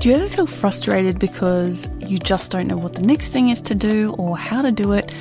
Do 0.00 0.08
you 0.10 0.14
ever 0.14 0.28
feel 0.28 0.46
frustrated 0.46 1.18
because 1.18 1.90
you 1.98 2.18
just 2.18 2.52
don't 2.52 2.68
know 2.68 2.76
what 2.76 2.94
the 2.94 3.02
next 3.02 3.28
thing 3.28 3.48
is 3.48 3.60
to 3.62 3.74
do 3.74 4.14
or 4.16 4.38
how 4.38 4.62
to 4.62 4.70
do 4.70 4.92
it? 4.92 5.12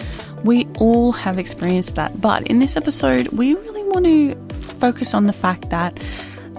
We 0.43 0.67
all 0.79 1.11
have 1.13 1.39
experienced 1.39 1.95
that, 1.95 2.21
but 2.21 2.47
in 2.47 2.59
this 2.59 2.77
episode, 2.77 3.29
we 3.29 3.55
really 3.55 3.83
want 3.85 4.05
to 4.05 4.35
focus 4.53 5.13
on 5.13 5.25
the 5.25 5.33
fact 5.33 5.71
that 5.71 5.99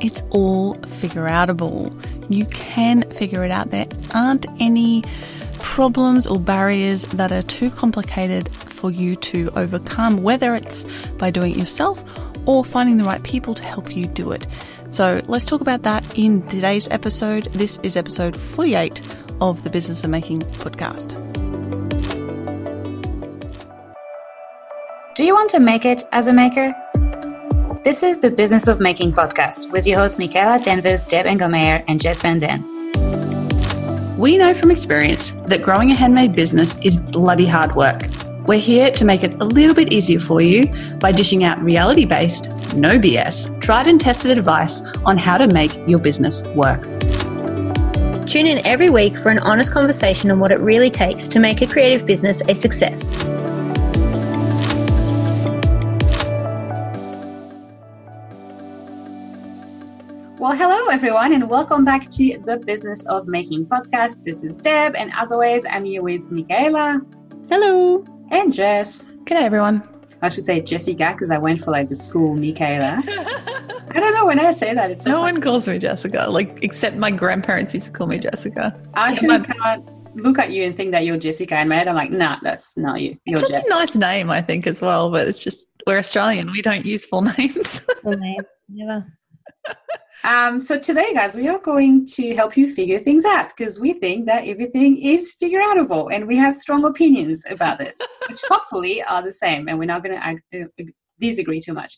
it's 0.00 0.22
all 0.30 0.74
figure 0.74 1.26
outable. 1.26 1.94
You 2.28 2.44
can 2.46 3.08
figure 3.10 3.44
it 3.44 3.50
out. 3.50 3.70
There 3.70 3.86
aren't 4.12 4.46
any 4.60 5.04
problems 5.60 6.26
or 6.26 6.38
barriers 6.40 7.02
that 7.04 7.32
are 7.32 7.42
too 7.42 7.70
complicated 7.70 8.48
for 8.48 8.90
you 8.90 9.16
to 9.16 9.50
overcome, 9.56 10.22
whether 10.22 10.54
it's 10.54 10.84
by 11.18 11.30
doing 11.30 11.52
it 11.52 11.56
yourself 11.56 12.02
or 12.46 12.64
finding 12.64 12.96
the 12.96 13.04
right 13.04 13.22
people 13.22 13.54
to 13.54 13.62
help 13.62 13.94
you 13.94 14.06
do 14.06 14.32
it. 14.32 14.46
So 14.90 15.20
let's 15.26 15.44
talk 15.44 15.60
about 15.60 15.82
that 15.82 16.02
in 16.18 16.46
today's 16.48 16.88
episode. 16.88 17.44
This 17.52 17.78
is 17.82 17.96
episode 17.96 18.34
48 18.34 19.02
of 19.40 19.62
the 19.62 19.70
Business 19.70 20.02
of 20.02 20.10
Making 20.10 20.40
podcast. 20.40 21.12
Do 25.14 25.24
you 25.24 25.34
want 25.34 25.50
to 25.50 25.60
make 25.60 25.84
it 25.84 26.04
as 26.12 26.28
a 26.28 26.32
maker? 26.32 26.74
This 27.84 28.02
is 28.02 28.18
the 28.18 28.30
Business 28.30 28.66
of 28.66 28.80
Making 28.80 29.12
podcast 29.12 29.70
with 29.70 29.86
your 29.86 29.98
hosts 29.98 30.18
Michaela 30.18 30.58
Danvers, 30.58 31.04
Deb 31.04 31.26
Engelmeyer, 31.26 31.84
and 31.86 32.00
Jess 32.00 32.22
Van 32.22 32.38
Den. 32.38 32.64
We 34.16 34.38
know 34.38 34.54
from 34.54 34.70
experience 34.70 35.32
that 35.42 35.62
growing 35.62 35.90
a 35.90 35.94
handmade 35.94 36.32
business 36.32 36.76
is 36.82 36.96
bloody 36.96 37.46
hard 37.46 37.74
work. 37.76 38.04
We're 38.48 38.58
here 38.58 38.90
to 38.92 39.04
make 39.04 39.24
it 39.24 39.34
a 39.42 39.44
little 39.44 39.74
bit 39.74 39.92
easier 39.92 40.18
for 40.18 40.40
you 40.40 40.72
by 41.00 41.12
dishing 41.12 41.44
out 41.44 41.62
reality 41.62 42.06
based, 42.06 42.48
no 42.74 42.98
BS, 42.98 43.60
tried 43.60 43.86
and 43.86 44.00
tested 44.00 44.38
advice 44.38 44.80
on 45.04 45.18
how 45.18 45.36
to 45.36 45.46
make 45.48 45.76
your 45.86 45.98
business 45.98 46.40
work. 46.56 46.80
Tune 48.24 48.46
in 48.46 48.64
every 48.64 48.88
week 48.88 49.18
for 49.18 49.28
an 49.28 49.38
honest 49.40 49.70
conversation 49.74 50.30
on 50.30 50.40
what 50.40 50.50
it 50.50 50.60
really 50.60 50.88
takes 50.88 51.28
to 51.28 51.38
make 51.38 51.60
a 51.60 51.66
creative 51.66 52.06
business 52.06 52.40
a 52.48 52.54
success. 52.54 53.22
Well, 60.38 60.56
hello 60.56 60.88
everyone, 60.88 61.34
and 61.34 61.50
welcome 61.50 61.84
back 61.84 62.08
to 62.12 62.38
the 62.46 62.56
Business 62.64 63.04
of 63.08 63.28
Making 63.28 63.66
podcast. 63.66 64.24
This 64.24 64.42
is 64.42 64.56
Deb, 64.56 64.94
and 64.94 65.12
as 65.14 65.32
always, 65.32 65.66
I'm 65.66 65.84
here 65.84 66.02
with 66.02 66.30
Michaela. 66.30 67.02
Hello. 67.50 68.17
And 68.30 68.52
Jess. 68.52 69.04
G'day, 69.24 69.42
everyone. 69.42 69.82
I 70.20 70.28
should 70.28 70.44
say 70.44 70.60
Jessica 70.60 71.10
because 71.12 71.30
I 71.30 71.38
went 71.38 71.60
for 71.62 71.70
like 71.70 71.88
the 71.88 71.96
full 71.96 72.34
Michaela. 72.34 73.02
I 73.06 74.00
don't 74.00 74.14
know 74.14 74.26
when 74.26 74.40
I 74.40 74.50
say 74.50 74.74
that. 74.74 74.90
It's 74.90 75.04
so 75.04 75.10
no 75.10 75.20
one 75.20 75.40
calls 75.40 75.68
me 75.68 75.78
Jessica, 75.78 76.26
like 76.28 76.58
except 76.62 76.96
my 76.96 77.10
grandparents 77.10 77.72
used 77.72 77.86
to 77.86 77.92
call 77.92 78.06
me 78.08 78.18
Jessica. 78.18 78.78
I 78.94 79.10
actually 79.10 79.38
can't 79.44 79.88
look 80.16 80.38
at 80.38 80.50
you 80.50 80.64
and 80.64 80.76
think 80.76 80.90
that 80.92 81.04
you're 81.04 81.16
Jessica. 81.16 81.54
And 81.56 81.68
my 81.68 81.76
head, 81.76 81.88
I'm 81.88 81.94
like, 81.94 82.10
nah, 82.10 82.38
that's 82.42 82.76
not 82.76 83.00
you. 83.00 83.16
You're 83.26 83.40
it's 83.40 83.50
Jess. 83.50 83.64
a 83.64 83.68
nice 83.68 83.94
name, 83.94 84.30
I 84.30 84.42
think, 84.42 84.66
as 84.66 84.82
well. 84.82 85.10
But 85.10 85.28
it's 85.28 85.42
just 85.42 85.66
we're 85.86 85.98
Australian. 85.98 86.50
We 86.50 86.62
don't 86.62 86.84
use 86.84 87.06
full 87.06 87.22
names. 87.38 87.80
full 88.02 88.16
name, 88.16 88.40
never. 88.68 89.06
Um, 90.24 90.60
so 90.60 90.78
today, 90.78 91.14
guys, 91.14 91.36
we 91.36 91.48
are 91.48 91.58
going 91.58 92.06
to 92.14 92.34
help 92.34 92.56
you 92.56 92.72
figure 92.72 92.98
things 92.98 93.24
out 93.24 93.52
because 93.56 93.78
we 93.78 93.92
think 93.92 94.26
that 94.26 94.46
everything 94.46 94.98
is 94.98 95.32
figure 95.32 95.60
outable, 95.60 96.12
and 96.12 96.26
we 96.26 96.36
have 96.36 96.56
strong 96.56 96.84
opinions 96.84 97.44
about 97.48 97.78
this, 97.78 97.98
which 98.28 98.40
hopefully 98.48 99.02
are 99.02 99.22
the 99.22 99.32
same, 99.32 99.68
and 99.68 99.78
we're 99.78 99.84
not 99.84 100.02
going 100.02 100.18
to 100.52 100.62
uh, 100.62 100.84
disagree 101.20 101.60
too 101.60 101.72
much. 101.72 101.96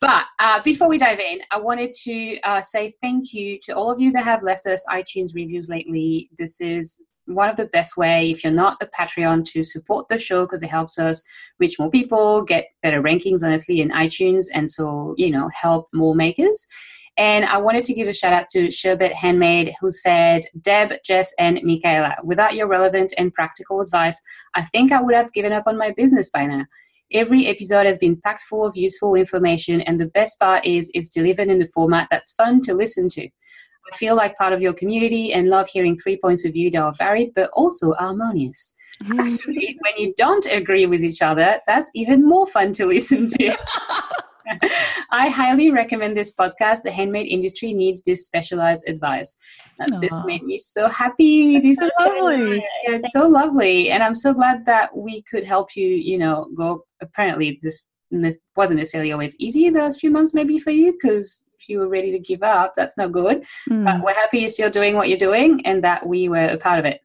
But 0.00 0.24
uh, 0.38 0.60
before 0.62 0.88
we 0.88 0.98
dive 0.98 1.20
in, 1.20 1.40
I 1.50 1.58
wanted 1.58 1.94
to 2.04 2.38
uh, 2.40 2.60
say 2.60 2.94
thank 3.00 3.32
you 3.32 3.58
to 3.62 3.72
all 3.72 3.90
of 3.90 4.00
you 4.00 4.12
that 4.12 4.24
have 4.24 4.42
left 4.42 4.66
us 4.66 4.84
iTunes 4.90 5.34
reviews 5.34 5.68
lately. 5.68 6.28
This 6.38 6.60
is 6.60 7.00
one 7.24 7.48
of 7.48 7.56
the 7.56 7.66
best 7.66 7.96
way 7.96 8.30
if 8.30 8.44
you're 8.44 8.52
not 8.52 8.76
a 8.80 8.86
patreon 8.86 9.44
to 9.44 9.64
support 9.64 10.06
the 10.08 10.18
show 10.18 10.44
because 10.44 10.62
it 10.62 10.70
helps 10.70 10.98
us 10.98 11.24
reach 11.58 11.76
more 11.78 11.90
people 11.90 12.42
get 12.42 12.68
better 12.82 13.02
rankings 13.02 13.42
honestly 13.42 13.80
in 13.80 13.90
itunes 13.90 14.46
and 14.54 14.70
so 14.70 15.12
you 15.18 15.28
know 15.28 15.50
help 15.52 15.88
more 15.92 16.14
makers 16.14 16.68
and 17.16 17.46
I 17.46 17.56
wanted 17.56 17.84
to 17.84 17.94
give 17.94 18.08
a 18.08 18.12
shout 18.12 18.32
out 18.32 18.48
to 18.50 18.70
Sherbet 18.70 19.12
Handmade, 19.12 19.74
who 19.80 19.90
said, 19.90 20.42
Deb, 20.60 20.92
Jess, 21.04 21.32
and 21.38 21.60
Michaela, 21.62 22.14
without 22.22 22.54
your 22.54 22.66
relevant 22.66 23.14
and 23.16 23.32
practical 23.32 23.80
advice, 23.80 24.20
I 24.54 24.62
think 24.64 24.92
I 24.92 25.00
would 25.00 25.14
have 25.14 25.32
given 25.32 25.52
up 25.52 25.64
on 25.66 25.78
my 25.78 25.92
business 25.92 26.30
by 26.30 26.44
now. 26.44 26.66
Every 27.12 27.46
episode 27.46 27.86
has 27.86 27.98
been 27.98 28.20
packed 28.20 28.42
full 28.42 28.66
of 28.66 28.76
useful 28.76 29.14
information, 29.14 29.80
and 29.82 29.98
the 29.98 30.08
best 30.08 30.38
part 30.38 30.66
is 30.66 30.90
it's 30.92 31.08
delivered 31.08 31.48
in 31.48 31.62
a 31.62 31.66
format 31.66 32.08
that's 32.10 32.32
fun 32.32 32.60
to 32.62 32.74
listen 32.74 33.08
to. 33.10 33.22
I 33.22 33.96
feel 33.96 34.16
like 34.16 34.36
part 34.36 34.52
of 34.52 34.60
your 34.60 34.72
community 34.72 35.32
and 35.32 35.48
love 35.48 35.68
hearing 35.68 35.96
three 35.96 36.18
points 36.18 36.44
of 36.44 36.52
view 36.52 36.70
that 36.72 36.82
are 36.82 36.92
varied 36.98 37.32
but 37.34 37.50
also 37.52 37.92
harmonious. 37.92 38.74
Mm-hmm. 39.04 39.20
Actually, 39.20 39.78
when 39.82 39.96
you 39.96 40.12
don't 40.16 40.46
agree 40.46 40.86
with 40.86 41.04
each 41.04 41.22
other, 41.22 41.60
that's 41.66 41.90
even 41.94 42.28
more 42.28 42.46
fun 42.46 42.72
to 42.74 42.86
listen 42.86 43.28
to. 43.28 43.56
I 45.10 45.28
highly 45.28 45.70
recommend 45.70 46.16
this 46.16 46.34
podcast. 46.34 46.82
The 46.82 46.90
handmade 46.90 47.26
industry 47.26 47.72
needs 47.72 48.02
this 48.02 48.26
specialized 48.26 48.84
advice. 48.88 49.36
this 50.00 50.24
made 50.24 50.42
me 50.42 50.58
so 50.58 50.88
happy. 50.88 51.58
This 51.58 51.80
is 51.80 51.90
lovely. 52.00 52.56
Yeah, 52.56 52.96
it's 52.96 53.12
so 53.12 53.28
lovely, 53.28 53.90
and 53.90 54.02
I'm 54.02 54.14
so 54.14 54.32
glad 54.32 54.64
that 54.66 54.96
we 54.96 55.22
could 55.22 55.44
help 55.44 55.76
you. 55.76 55.88
You 55.88 56.18
know, 56.18 56.48
go. 56.56 56.84
Apparently, 57.00 57.58
this 57.62 57.86
this 58.10 58.38
wasn't 58.56 58.78
necessarily 58.78 59.12
always 59.12 59.34
easy 59.38 59.70
last 59.70 60.00
few 60.00 60.10
months, 60.10 60.32
maybe 60.32 60.58
for 60.58 60.70
you, 60.70 60.92
because 60.92 61.46
if 61.58 61.68
you 61.68 61.80
were 61.80 61.88
ready 61.88 62.12
to 62.12 62.18
give 62.18 62.42
up, 62.42 62.74
that's 62.76 62.96
not 62.96 63.12
good. 63.12 63.44
Mm. 63.68 63.84
But 63.84 64.02
we're 64.02 64.14
happy 64.14 64.38
you're 64.38 64.48
still 64.48 64.70
doing 64.70 64.94
what 64.94 65.08
you're 65.08 65.18
doing, 65.18 65.64
and 65.66 65.82
that 65.84 66.06
we 66.06 66.28
were 66.28 66.46
a 66.46 66.58
part 66.58 66.78
of 66.78 66.84
it. 66.84 67.00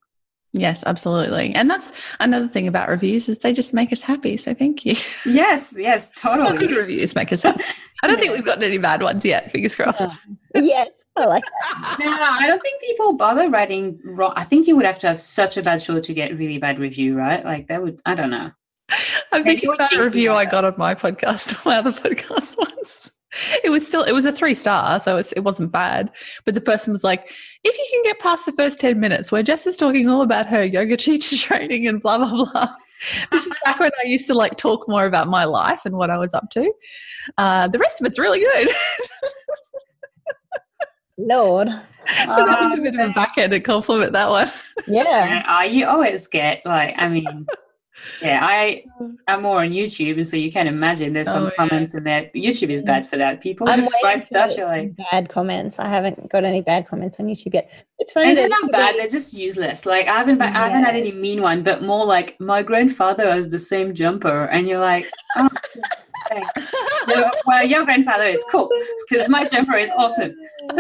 Yes, 0.53 0.83
absolutely. 0.85 1.53
And 1.55 1.69
that's 1.69 1.91
another 2.19 2.47
thing 2.47 2.67
about 2.67 2.89
reviews 2.89 3.29
is 3.29 3.37
they 3.37 3.53
just 3.53 3.73
make 3.73 3.93
us 3.93 4.01
happy. 4.01 4.35
So 4.35 4.53
thank 4.53 4.85
you. 4.85 4.95
Yes, 5.25 5.73
yes, 5.77 6.11
totally. 6.15 6.43
Well, 6.43 6.57
good 6.57 6.75
reviews 6.75 7.15
make 7.15 7.31
us 7.31 7.43
happy. 7.43 7.63
I 8.03 8.07
don't 8.07 8.19
think 8.19 8.33
we've 8.33 8.43
gotten 8.43 8.63
any 8.63 8.77
bad 8.77 9.01
ones 9.01 9.23
yet. 9.23 9.51
Fingers 9.51 9.75
crossed. 9.75 10.17
yes, 10.55 10.89
I 11.15 11.25
like 11.25 11.43
that. 11.43 11.97
no, 11.99 12.11
I 12.11 12.47
don't 12.47 12.61
think 12.61 12.81
people 12.81 13.13
bother 13.13 13.49
writing 13.49 13.99
wrong. 14.03 14.33
I 14.35 14.43
think 14.43 14.67
you 14.67 14.75
would 14.75 14.85
have 14.85 14.99
to 14.99 15.07
have 15.07 15.21
such 15.21 15.55
a 15.55 15.61
bad 15.61 15.81
show 15.81 15.99
to 16.01 16.13
get 16.13 16.37
really 16.37 16.57
bad 16.57 16.79
review, 16.79 17.17
right? 17.17 17.45
Like 17.45 17.67
that 17.67 17.81
would. 17.81 18.01
I 18.05 18.15
don't 18.15 18.31
know. 18.31 18.51
I'm 19.31 19.45
thinking 19.45 19.71
about 19.71 19.93
a 19.93 20.03
review 20.03 20.33
I 20.33 20.43
got 20.43 20.65
on 20.65 20.73
my 20.77 20.95
podcast, 20.95 21.65
my 21.65 21.77
other 21.77 21.91
podcast 21.91 22.57
once 22.57 23.10
it 23.63 23.69
was 23.69 23.85
still 23.85 24.03
it 24.03 24.11
was 24.11 24.25
a 24.25 24.31
three 24.31 24.55
star 24.55 24.99
so 24.99 25.17
it 25.17 25.43
wasn't 25.43 25.71
bad. 25.71 26.11
But 26.45 26.55
the 26.55 26.61
person 26.61 26.93
was 26.93 27.03
like 27.03 27.31
if 27.63 27.77
you 27.77 27.87
can 27.91 28.03
get 28.03 28.19
past 28.19 28.45
the 28.45 28.51
first 28.51 28.79
10 28.79 28.99
minutes 28.99 29.31
where 29.31 29.43
jess 29.43 29.65
is 29.67 29.77
talking 29.77 30.09
all 30.09 30.21
about 30.21 30.47
her 30.47 30.63
yoga 30.63 30.97
teacher 31.05 31.37
training 31.37 31.87
and 31.87 32.01
blah 32.01 32.17
blah 32.17 32.45
blah. 32.45 32.75
This 33.31 33.47
is 33.47 33.53
back 33.65 33.79
when 33.79 33.89
i 34.03 34.07
used 34.07 34.27
to 34.27 34.35
like 34.35 34.57
talk 34.57 34.87
more 34.87 35.07
about 35.07 35.27
my 35.27 35.43
life 35.43 35.85
and 35.85 35.95
what 35.95 36.11
i 36.11 36.19
was 36.19 36.35
up 36.35 36.51
to. 36.51 36.71
Uh, 37.35 37.67
the 37.67 37.79
rest 37.79 37.99
of 37.99 38.05
it's 38.05 38.19
really 38.19 38.39
good. 38.39 38.69
Lord. 41.17 41.67
So 41.67 42.45
that 42.45 42.61
was 42.61 42.77
a 42.77 42.81
bit 42.81 42.93
of 42.93 43.09
a 43.09 43.13
backhanded 43.13 43.63
compliment 43.63 44.13
that 44.13 44.29
one. 44.29 44.49
Yeah, 44.87 45.03
yeah 45.03 45.63
you 45.63 45.87
always 45.87 46.27
get 46.27 46.63
like 46.63 46.93
i 46.97 47.09
mean 47.09 47.47
yeah, 48.21 48.39
I 48.41 48.83
mm. 48.99 49.15
am 49.27 49.43
more 49.43 49.61
on 49.61 49.69
YouTube, 49.69 50.17
and 50.17 50.27
so 50.27 50.37
you 50.37 50.51
can 50.51 50.67
imagine 50.67 51.13
there's 51.13 51.29
some 51.29 51.45
oh, 51.45 51.51
comments 51.57 51.93
yeah. 51.93 51.97
in 51.97 52.03
there. 52.03 52.31
YouTube 52.35 52.69
is 52.69 52.81
bad 52.81 53.07
for 53.07 53.17
that. 53.17 53.41
People 53.41 53.67
write 54.03 54.23
stuff. 54.23 54.55
You're 54.55 54.67
like 54.67 54.95
bad 55.11 55.29
comments. 55.29 55.79
I 55.79 55.87
haven't 55.87 56.29
got 56.29 56.43
any 56.43 56.61
bad 56.61 56.87
comments 56.87 57.19
on 57.19 57.27
YouTube 57.27 57.53
yet. 57.53 57.85
It's 57.99 58.13
funny. 58.13 58.29
And 58.29 58.37
they're 58.37 58.49
not 58.49 58.71
bad. 58.71 58.95
They're 58.95 59.07
just 59.07 59.33
useless. 59.33 59.85
Like 59.85 60.07
I 60.07 60.17
haven't, 60.17 60.39
yeah. 60.39 60.47
I 60.47 60.67
haven't 60.67 60.83
had 60.83 60.95
any 60.95 61.11
mean 61.11 61.41
one, 61.41 61.63
but 61.63 61.81
more 61.83 62.05
like 62.05 62.39
my 62.39 62.63
grandfather 62.63 63.31
has 63.31 63.47
the 63.47 63.59
same 63.59 63.93
jumper, 63.93 64.45
and 64.45 64.67
you're 64.67 64.79
like, 64.79 65.09
oh, 65.37 65.49
well, 67.45 67.65
your 67.65 67.85
grandfather 67.85 68.25
is 68.25 68.43
cool 68.51 68.69
because 69.09 69.27
my 69.29 69.45
jumper 69.45 69.75
is 69.75 69.91
awesome. 69.97 70.33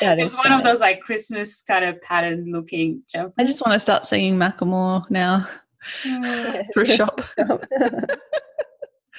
it's 0.00 0.36
one 0.36 0.52
of 0.52 0.64
those 0.64 0.80
like 0.80 1.00
Christmas 1.00 1.62
kind 1.62 1.84
of 1.84 2.00
pattern 2.02 2.50
looking 2.52 3.02
jumpers. 3.08 3.34
I 3.38 3.44
just 3.44 3.64
want 3.64 3.74
to 3.74 3.80
start 3.80 4.06
singing 4.06 4.36
Macklemore 4.36 5.08
now 5.10 5.46
for 6.72 6.82
a 6.82 6.86
shop. 6.86 7.20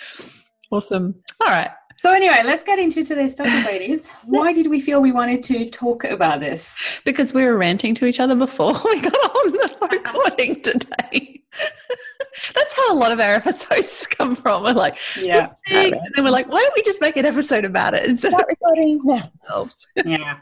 awesome. 0.71 1.15
All 1.41 1.47
right. 1.47 1.71
So 2.01 2.13
anyway, 2.13 2.41
let's 2.45 2.63
get 2.63 2.79
into 2.79 3.03
today's 3.03 3.35
topic, 3.35 3.65
ladies. 3.65 4.07
Why 4.23 4.53
did 4.53 4.67
we 4.67 4.79
feel 4.79 5.01
we 5.01 5.11
wanted 5.11 5.43
to 5.43 5.69
talk 5.69 6.05
about 6.05 6.39
this? 6.39 7.01
Because 7.03 7.33
we 7.33 7.43
were 7.43 7.57
ranting 7.57 7.93
to 7.95 8.05
each 8.05 8.21
other 8.21 8.35
before 8.35 8.73
we 8.85 9.01
got 9.01 9.13
on 9.13 9.51
the 9.51 9.87
recording 9.91 10.61
today. 10.61 11.43
That's 12.53 12.75
how 12.75 12.93
a 12.93 12.95
lot 12.95 13.11
of 13.11 13.19
our 13.19 13.33
episodes 13.33 14.07
come 14.07 14.33
from. 14.33 14.63
We're 14.63 14.71
like, 14.71 14.97
yeah, 15.21 15.51
and 15.69 15.93
then 16.15 16.23
we're 16.23 16.29
like, 16.29 16.47
why 16.47 16.61
don't 16.61 16.73
we 16.75 16.83
just 16.83 17.01
make 17.01 17.17
an 17.17 17.25
episode 17.25 17.65
about 17.65 17.95
it 17.95 18.23
of 18.23 18.33
recording 18.47 19.01
now? 19.03 19.67
yeah. 20.05 20.37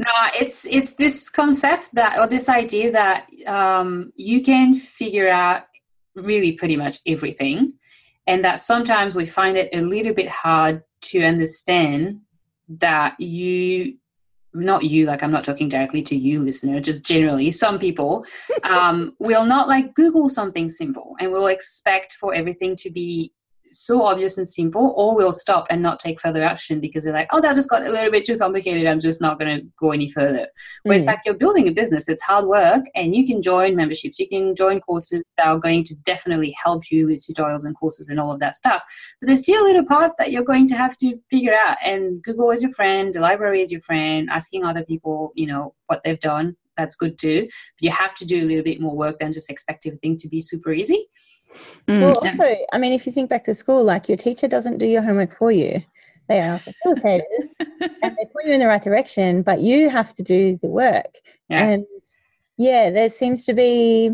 No, 0.00 0.12
it's 0.34 0.64
it's 0.64 0.94
this 0.94 1.28
concept 1.28 1.94
that 1.94 2.18
or 2.18 2.26
this 2.26 2.48
idea 2.48 2.90
that 2.90 3.26
um, 3.46 4.10
you 4.16 4.40
can 4.40 4.74
figure 4.74 5.28
out 5.28 5.64
really 6.14 6.52
pretty 6.52 6.74
much 6.74 7.00
everything, 7.06 7.74
and 8.26 8.42
that 8.42 8.60
sometimes 8.60 9.14
we 9.14 9.26
find 9.26 9.58
it 9.58 9.68
a 9.74 9.82
little 9.82 10.14
bit 10.14 10.28
hard 10.28 10.82
to 11.02 11.22
understand 11.22 12.18
that 12.78 13.20
you 13.20 13.98
not 14.54 14.82
you 14.82 15.04
like 15.04 15.22
i'm 15.22 15.30
not 15.30 15.44
talking 15.44 15.68
directly 15.68 16.02
to 16.02 16.16
you 16.16 16.40
listener 16.40 16.80
just 16.80 17.04
generally 17.04 17.52
some 17.52 17.78
people 17.78 18.24
um, 18.64 19.14
will 19.20 19.44
not 19.44 19.68
like 19.68 19.94
google 19.94 20.28
something 20.28 20.68
simple 20.68 21.14
and 21.20 21.30
will 21.30 21.46
expect 21.46 22.14
for 22.14 22.34
everything 22.34 22.74
to 22.74 22.90
be 22.90 23.32
so 23.72 24.02
obvious 24.02 24.38
and 24.38 24.48
simple, 24.48 24.94
or 24.96 25.14
we'll 25.14 25.32
stop 25.32 25.66
and 25.70 25.82
not 25.82 25.98
take 25.98 26.20
further 26.20 26.42
action 26.42 26.80
because 26.80 27.04
they're 27.04 27.12
like, 27.12 27.28
oh, 27.32 27.40
that 27.40 27.54
just 27.54 27.70
got 27.70 27.86
a 27.86 27.90
little 27.90 28.10
bit 28.10 28.24
too 28.24 28.38
complicated. 28.38 28.86
I'm 28.86 29.00
just 29.00 29.20
not 29.20 29.38
going 29.38 29.60
to 29.60 29.66
go 29.78 29.92
any 29.92 30.10
further. 30.10 30.48
Where 30.82 30.94
mm. 30.94 30.98
it's 30.98 31.06
like 31.06 31.20
you're 31.24 31.34
building 31.34 31.68
a 31.68 31.72
business, 31.72 32.08
it's 32.08 32.22
hard 32.22 32.46
work, 32.46 32.84
and 32.94 33.14
you 33.14 33.26
can 33.26 33.42
join 33.42 33.76
memberships, 33.76 34.18
you 34.18 34.28
can 34.28 34.54
join 34.54 34.80
courses 34.80 35.22
that 35.36 35.46
are 35.46 35.58
going 35.58 35.84
to 35.84 35.94
definitely 36.04 36.54
help 36.62 36.90
you 36.90 37.06
with 37.06 37.24
tutorials 37.24 37.64
and 37.64 37.76
courses 37.76 38.08
and 38.08 38.18
all 38.20 38.32
of 38.32 38.40
that 38.40 38.54
stuff. 38.54 38.82
But 39.20 39.28
there's 39.28 39.42
still 39.42 39.62
a 39.62 39.66
little 39.66 39.84
part 39.84 40.12
that 40.18 40.30
you're 40.30 40.42
going 40.42 40.66
to 40.68 40.76
have 40.76 40.96
to 40.98 41.18
figure 41.30 41.54
out. 41.54 41.76
And 41.84 42.22
Google 42.22 42.50
is 42.50 42.62
your 42.62 42.72
friend, 42.72 43.14
the 43.14 43.20
library 43.20 43.62
is 43.62 43.72
your 43.72 43.82
friend, 43.82 44.28
asking 44.30 44.64
other 44.64 44.84
people, 44.84 45.32
you 45.34 45.46
know, 45.46 45.74
what 45.86 46.02
they've 46.02 46.20
done. 46.20 46.56
That's 46.76 46.94
good 46.94 47.18
too. 47.18 47.42
But 47.42 47.82
you 47.82 47.90
have 47.90 48.14
to 48.16 48.24
do 48.24 48.42
a 48.42 48.46
little 48.46 48.64
bit 48.64 48.80
more 48.80 48.96
work 48.96 49.18
than 49.18 49.32
just 49.32 49.50
expect 49.50 49.86
everything 49.86 50.16
to 50.18 50.28
be 50.28 50.40
super 50.40 50.72
easy. 50.72 51.06
Mm, 51.88 52.00
well, 52.00 52.18
also, 52.18 52.56
I 52.72 52.78
mean, 52.78 52.92
if 52.92 53.06
you 53.06 53.12
think 53.12 53.30
back 53.30 53.44
to 53.44 53.54
school, 53.54 53.84
like 53.84 54.08
your 54.08 54.16
teacher 54.16 54.48
doesn't 54.48 54.78
do 54.78 54.86
your 54.86 55.02
homework 55.02 55.36
for 55.36 55.50
you. 55.52 55.82
They 56.28 56.40
are 56.40 56.60
facilitators 56.60 57.48
and 57.80 58.16
they 58.16 58.24
point 58.32 58.46
you 58.46 58.52
in 58.52 58.60
the 58.60 58.68
right 58.68 58.82
direction, 58.82 59.42
but 59.42 59.60
you 59.60 59.90
have 59.90 60.14
to 60.14 60.22
do 60.22 60.58
the 60.62 60.68
work. 60.68 61.18
Yeah. 61.48 61.64
And 61.64 61.86
yeah, 62.56 62.90
there 62.90 63.08
seems 63.08 63.44
to 63.46 63.52
be, 63.52 64.10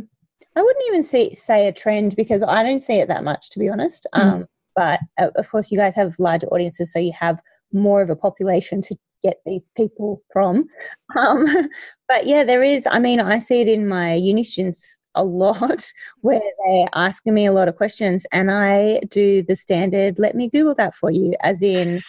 I 0.57 0.63
wouldn't 0.63 0.85
even 0.89 1.03
see, 1.03 1.35
say 1.35 1.69
a 1.69 1.73
trend 1.73 2.17
because 2.17 2.43
I 2.43 2.63
don't 2.63 2.83
see 2.83 2.95
it 2.95 3.09
that 3.09 3.25
much, 3.25 3.51
to 3.51 3.59
be 3.59 3.69
honest. 3.69 4.07
Mm. 4.15 4.23
Um, 4.23 4.47
but 4.75 5.01
uh, 5.19 5.31
of 5.37 5.51
course, 5.51 5.71
you 5.71 5.77
guys 5.77 5.95
have 5.95 6.19
larger 6.19 6.47
audiences, 6.47 6.93
so 6.93 6.99
you 6.99 7.13
have 7.19 7.41
more 7.73 8.01
of 8.01 8.09
a 8.09 8.17
population 8.17 8.81
to 8.83 8.97
get 9.23 9.41
these 9.45 9.71
people 9.77 10.23
from. 10.33 10.69
Um, 11.17 11.47
but 12.09 12.27
yeah, 12.27 12.45
there 12.45 12.63
is, 12.63 12.87
I 12.91 12.99
mean, 12.99 13.21
I 13.21 13.39
see 13.39 13.63
it 13.63 13.69
in 13.69 13.89
my 13.89 14.13
uni 14.15 14.45
students 14.45 14.99
a 15.17 15.25
lot 15.25 15.93
where 16.21 16.41
they're 16.41 16.89
asking 16.95 17.35
me 17.35 17.47
a 17.47 17.53
lot 17.53 17.69
of 17.69 17.77
questions 17.77 18.27
and 18.33 18.51
I 18.51 19.01
do 19.09 19.43
the 19.43 19.57
standard, 19.57 20.19
let 20.19 20.35
me 20.35 20.49
Google 20.49 20.75
that 20.77 20.95
for 20.95 21.11
you, 21.11 21.35
as 21.43 21.63
in, 21.63 22.01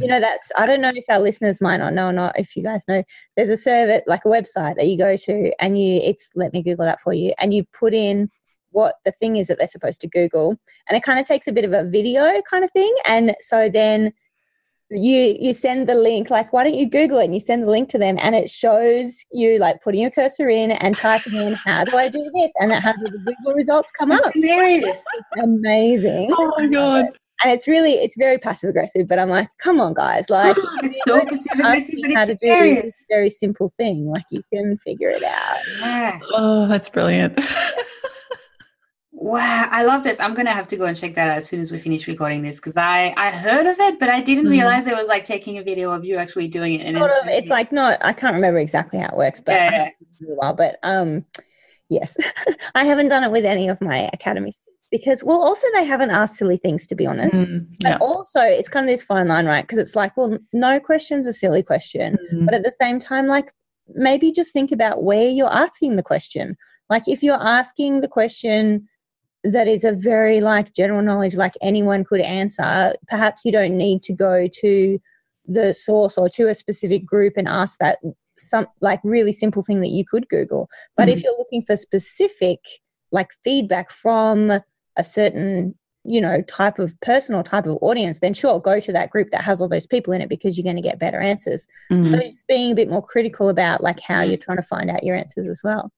you 0.00 0.06
know, 0.06 0.20
that's, 0.20 0.52
I 0.56 0.66
don't 0.66 0.80
know 0.80 0.92
if 0.94 1.04
our 1.08 1.18
listeners 1.18 1.60
might 1.60 1.78
not 1.78 1.94
know 1.94 2.08
or 2.08 2.12
not, 2.12 2.38
if 2.38 2.56
you 2.56 2.62
guys 2.62 2.86
know, 2.86 3.02
there's 3.36 3.48
a 3.48 3.56
service, 3.56 4.02
like 4.06 4.24
a 4.24 4.28
website 4.28 4.76
that 4.76 4.86
you 4.86 4.96
go 4.96 5.16
to 5.16 5.52
and 5.58 5.78
you, 5.78 6.00
it's 6.02 6.30
let 6.34 6.52
me 6.52 6.62
Google 6.62 6.84
that 6.84 7.00
for 7.00 7.12
you, 7.12 7.32
and 7.38 7.52
you 7.52 7.64
put 7.72 7.94
in 7.94 8.30
what 8.72 8.96
the 9.04 9.12
thing 9.12 9.36
is 9.36 9.46
that 9.46 9.58
they're 9.58 9.66
supposed 9.66 10.00
to 10.00 10.08
Google. 10.08 10.56
And 10.88 10.96
it 10.96 11.02
kind 11.02 11.20
of 11.20 11.26
takes 11.26 11.46
a 11.46 11.52
bit 11.52 11.64
of 11.64 11.72
a 11.72 11.84
video 11.84 12.40
kind 12.48 12.64
of 12.64 12.70
thing. 12.72 12.94
And 13.06 13.34
so 13.40 13.68
then 13.68 14.12
you 14.92 15.36
you 15.40 15.54
send 15.54 15.88
the 15.88 15.94
link 15.94 16.28
like 16.28 16.52
why 16.52 16.62
don't 16.62 16.74
you 16.74 16.88
google 16.88 17.18
it 17.18 17.24
and 17.24 17.34
you 17.34 17.40
send 17.40 17.62
the 17.62 17.70
link 17.70 17.88
to 17.88 17.98
them 17.98 18.16
and 18.20 18.34
it 18.34 18.50
shows 18.50 19.24
you 19.32 19.58
like 19.58 19.82
putting 19.82 20.00
your 20.02 20.10
cursor 20.10 20.48
in 20.48 20.70
and 20.72 20.96
typing 20.96 21.34
in 21.34 21.54
how 21.54 21.82
do 21.84 21.96
i 21.96 22.08
do 22.08 22.18
this? 22.34 22.52
and 22.60 22.70
that 22.70 22.82
has 22.82 22.96
the 22.96 23.10
google 23.10 23.54
results 23.54 23.90
come 23.92 24.10
That's 24.10 24.26
up. 24.26 24.34
hilarious. 24.34 25.04
It's 25.14 25.42
amazing. 25.42 26.30
Oh 26.32 26.52
my 26.58 26.66
god. 26.68 27.06
And 27.44 27.52
it's 27.52 27.66
really 27.66 27.92
it's 27.94 28.16
very 28.16 28.38
passive 28.38 28.70
aggressive 28.70 29.08
but 29.08 29.18
i'm 29.18 29.28
like 29.28 29.48
come 29.58 29.80
on 29.80 29.94
guys 29.94 30.30
like 30.30 30.56
oh, 30.58 30.78
it's 30.82 30.98
so 31.06 31.20
passive 31.24 31.52
aggressive 31.54 31.98
but 32.02 32.12
how 32.12 32.24
to 32.24 32.34
do 32.34 32.82
this 32.82 33.04
very 33.08 33.30
simple 33.30 33.70
thing 33.76 34.06
like 34.06 34.24
you 34.30 34.42
can 34.52 34.78
figure 34.78 35.10
it 35.10 35.22
out. 35.24 35.56
Yeah. 35.80 36.20
oh 36.34 36.68
that's 36.68 36.88
brilliant 36.88 37.40
Wow, 39.22 39.68
I 39.70 39.84
love 39.84 40.02
this. 40.02 40.18
I'm 40.18 40.34
gonna 40.34 40.50
have 40.50 40.66
to 40.66 40.76
go 40.76 40.84
and 40.84 40.96
check 40.96 41.14
that 41.14 41.28
out 41.28 41.36
as 41.36 41.46
soon 41.46 41.60
as 41.60 41.70
we 41.70 41.78
finish 41.78 42.08
recording 42.08 42.42
this 42.42 42.56
because 42.56 42.76
I 42.76 43.14
I 43.16 43.30
heard 43.30 43.66
of 43.66 43.78
it, 43.78 44.00
but 44.00 44.08
I 44.08 44.20
didn't 44.20 44.44
mm-hmm. 44.44 44.50
realize 44.50 44.88
it 44.88 44.96
was 44.96 45.06
like 45.06 45.22
taking 45.22 45.58
a 45.58 45.62
video 45.62 45.92
of 45.92 46.04
you 46.04 46.16
actually 46.16 46.48
doing 46.48 46.74
it. 46.74 46.84
And 46.84 46.96
sort 46.96 47.12
of, 47.12 47.28
it's 47.28 47.48
like 47.48 47.70
not. 47.70 48.04
I 48.04 48.14
can't 48.14 48.34
remember 48.34 48.58
exactly 48.58 48.98
how 48.98 49.10
it 49.10 49.16
works, 49.16 49.38
but 49.38 49.52
yeah, 49.52 49.70
yeah. 49.70 49.90
While, 50.26 50.54
but 50.54 50.80
um, 50.82 51.24
yes, 51.88 52.16
I 52.74 52.84
haven't 52.84 53.08
done 53.08 53.22
it 53.22 53.30
with 53.30 53.44
any 53.44 53.68
of 53.68 53.80
my 53.80 54.10
academy 54.12 54.54
because 54.90 55.22
well, 55.22 55.40
also 55.40 55.68
they 55.74 55.84
haven't 55.84 56.10
asked 56.10 56.34
silly 56.34 56.56
things 56.56 56.88
to 56.88 56.96
be 56.96 57.06
honest, 57.06 57.36
mm, 57.36 57.64
yeah. 57.78 57.96
but 57.96 58.00
also 58.04 58.40
it's 58.40 58.68
kind 58.68 58.86
of 58.86 58.90
this 58.90 59.04
fine 59.04 59.28
line, 59.28 59.46
right? 59.46 59.62
Because 59.62 59.78
it's 59.78 59.94
like, 59.94 60.16
well, 60.16 60.36
no 60.52 60.80
question's 60.80 61.28
a 61.28 61.32
silly 61.32 61.62
question, 61.62 62.18
mm-hmm. 62.32 62.44
but 62.44 62.54
at 62.54 62.64
the 62.64 62.74
same 62.80 62.98
time, 62.98 63.28
like 63.28 63.52
maybe 63.94 64.32
just 64.32 64.52
think 64.52 64.72
about 64.72 65.04
where 65.04 65.28
you're 65.28 65.52
asking 65.52 65.94
the 65.94 66.02
question. 66.02 66.56
Like 66.90 67.06
if 67.06 67.22
you're 67.22 67.40
asking 67.40 68.00
the 68.00 68.08
question 68.08 68.88
that 69.44 69.68
is 69.68 69.84
a 69.84 69.92
very 69.92 70.40
like 70.40 70.74
general 70.74 71.02
knowledge 71.02 71.34
like 71.34 71.54
anyone 71.60 72.04
could 72.04 72.20
answer. 72.20 72.94
Perhaps 73.08 73.44
you 73.44 73.52
don't 73.52 73.76
need 73.76 74.02
to 74.04 74.12
go 74.12 74.46
to 74.60 74.98
the 75.46 75.74
source 75.74 76.16
or 76.16 76.28
to 76.28 76.48
a 76.48 76.54
specific 76.54 77.04
group 77.04 77.34
and 77.36 77.48
ask 77.48 77.78
that 77.78 77.98
some 78.38 78.66
like 78.80 79.00
really 79.02 79.32
simple 79.32 79.62
thing 79.62 79.80
that 79.80 79.88
you 79.88 80.04
could 80.04 80.28
google. 80.28 80.68
But 80.96 81.08
mm-hmm. 81.08 81.18
if 81.18 81.24
you're 81.24 81.36
looking 81.38 81.62
for 81.62 81.76
specific 81.76 82.60
like 83.10 83.30
feedback 83.44 83.90
from 83.90 84.50
a 84.96 85.04
certain 85.04 85.74
you 86.04 86.20
know 86.20 86.42
type 86.42 86.78
of 86.78 86.98
person 87.00 87.34
or 87.34 87.44
type 87.44 87.64
of 87.64 87.78
audience 87.80 88.18
then 88.18 88.34
sure 88.34 88.58
go 88.58 88.80
to 88.80 88.92
that 88.92 89.08
group 89.10 89.30
that 89.30 89.40
has 89.42 89.62
all 89.62 89.68
those 89.68 89.86
people 89.86 90.12
in 90.12 90.20
it 90.20 90.28
because 90.28 90.58
you're 90.58 90.64
going 90.64 90.74
to 90.76 90.82
get 90.82 90.98
better 90.98 91.20
answers. 91.20 91.66
Mm-hmm. 91.90 92.08
so 92.08 92.18
just 92.18 92.46
being 92.46 92.72
a 92.72 92.74
bit 92.74 92.90
more 92.90 93.04
critical 93.04 93.48
about 93.48 93.82
like 93.82 94.00
how 94.00 94.22
you're 94.22 94.36
trying 94.36 94.56
to 94.56 94.64
find 94.64 94.90
out 94.90 95.04
your 95.04 95.16
answers 95.16 95.46
as 95.48 95.62
well. 95.62 95.92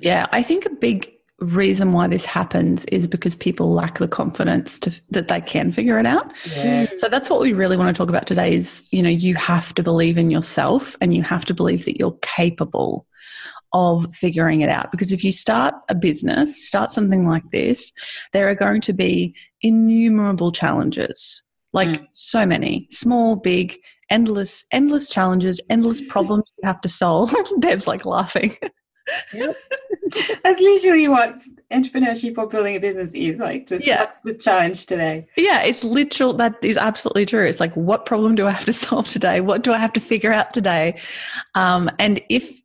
Yeah 0.00 0.26
i 0.32 0.42
think 0.42 0.66
a 0.66 0.70
big 0.70 1.15
reason 1.40 1.92
why 1.92 2.08
this 2.08 2.24
happens 2.24 2.84
is 2.86 3.06
because 3.06 3.36
people 3.36 3.72
lack 3.72 3.98
the 3.98 4.08
confidence 4.08 4.78
to, 4.78 5.00
that 5.10 5.28
they 5.28 5.40
can 5.40 5.70
figure 5.70 5.98
it 5.98 6.06
out. 6.06 6.32
Yes. 6.46 6.98
So 7.00 7.08
that's 7.08 7.28
what 7.28 7.40
we 7.40 7.52
really 7.52 7.76
want 7.76 7.94
to 7.94 7.98
talk 7.98 8.08
about 8.08 8.26
today 8.26 8.54
is, 8.54 8.82
you 8.90 9.02
know, 9.02 9.10
you 9.10 9.34
have 9.34 9.74
to 9.74 9.82
believe 9.82 10.16
in 10.16 10.30
yourself 10.30 10.96
and 11.00 11.14
you 11.14 11.22
have 11.22 11.44
to 11.46 11.54
believe 11.54 11.84
that 11.84 11.98
you're 11.98 12.18
capable 12.22 13.06
of 13.72 14.14
figuring 14.14 14.62
it 14.62 14.70
out 14.70 14.90
because 14.90 15.12
if 15.12 15.22
you 15.22 15.30
start 15.30 15.74
a 15.90 15.94
business, 15.94 16.66
start 16.66 16.90
something 16.90 17.28
like 17.28 17.50
this, 17.50 17.92
there 18.32 18.48
are 18.48 18.54
going 18.54 18.80
to 18.80 18.94
be 18.94 19.34
innumerable 19.60 20.52
challenges. 20.52 21.42
Like 21.74 21.88
mm. 21.88 22.06
so 22.12 22.46
many, 22.46 22.88
small, 22.90 23.36
big, 23.36 23.76
endless, 24.08 24.64
endless 24.72 25.10
challenges, 25.10 25.60
endless 25.68 26.00
problems 26.00 26.50
you 26.56 26.66
have 26.66 26.80
to 26.80 26.88
solve. 26.88 27.34
Deb's 27.60 27.86
like 27.86 28.06
laughing. 28.06 28.52
Yep. 29.32 29.56
That's 30.42 30.60
literally 30.60 31.08
what 31.08 31.40
entrepreneurship 31.72 32.38
or 32.38 32.46
building 32.46 32.76
a 32.76 32.78
business 32.78 33.12
is 33.14 33.38
like. 33.38 33.66
Just 33.66 33.86
yeah. 33.86 34.00
what's 34.00 34.20
the 34.20 34.34
challenge 34.34 34.86
today? 34.86 35.26
Yeah, 35.36 35.62
it's 35.62 35.84
literal. 35.84 36.32
That 36.32 36.56
is 36.62 36.76
absolutely 36.76 37.26
true. 37.26 37.44
It's 37.44 37.60
like, 37.60 37.74
what 37.74 38.06
problem 38.06 38.34
do 38.34 38.46
I 38.46 38.50
have 38.50 38.64
to 38.66 38.72
solve 38.86 39.08
today? 39.08 39.40
What 39.40 39.62
do 39.62 39.72
I 39.72 39.78
have 39.78 39.92
to 39.94 40.00
figure 40.00 40.32
out 40.32 40.52
today? 40.52 40.98
Um, 41.54 41.90
and 41.98 42.20
if 42.28 42.60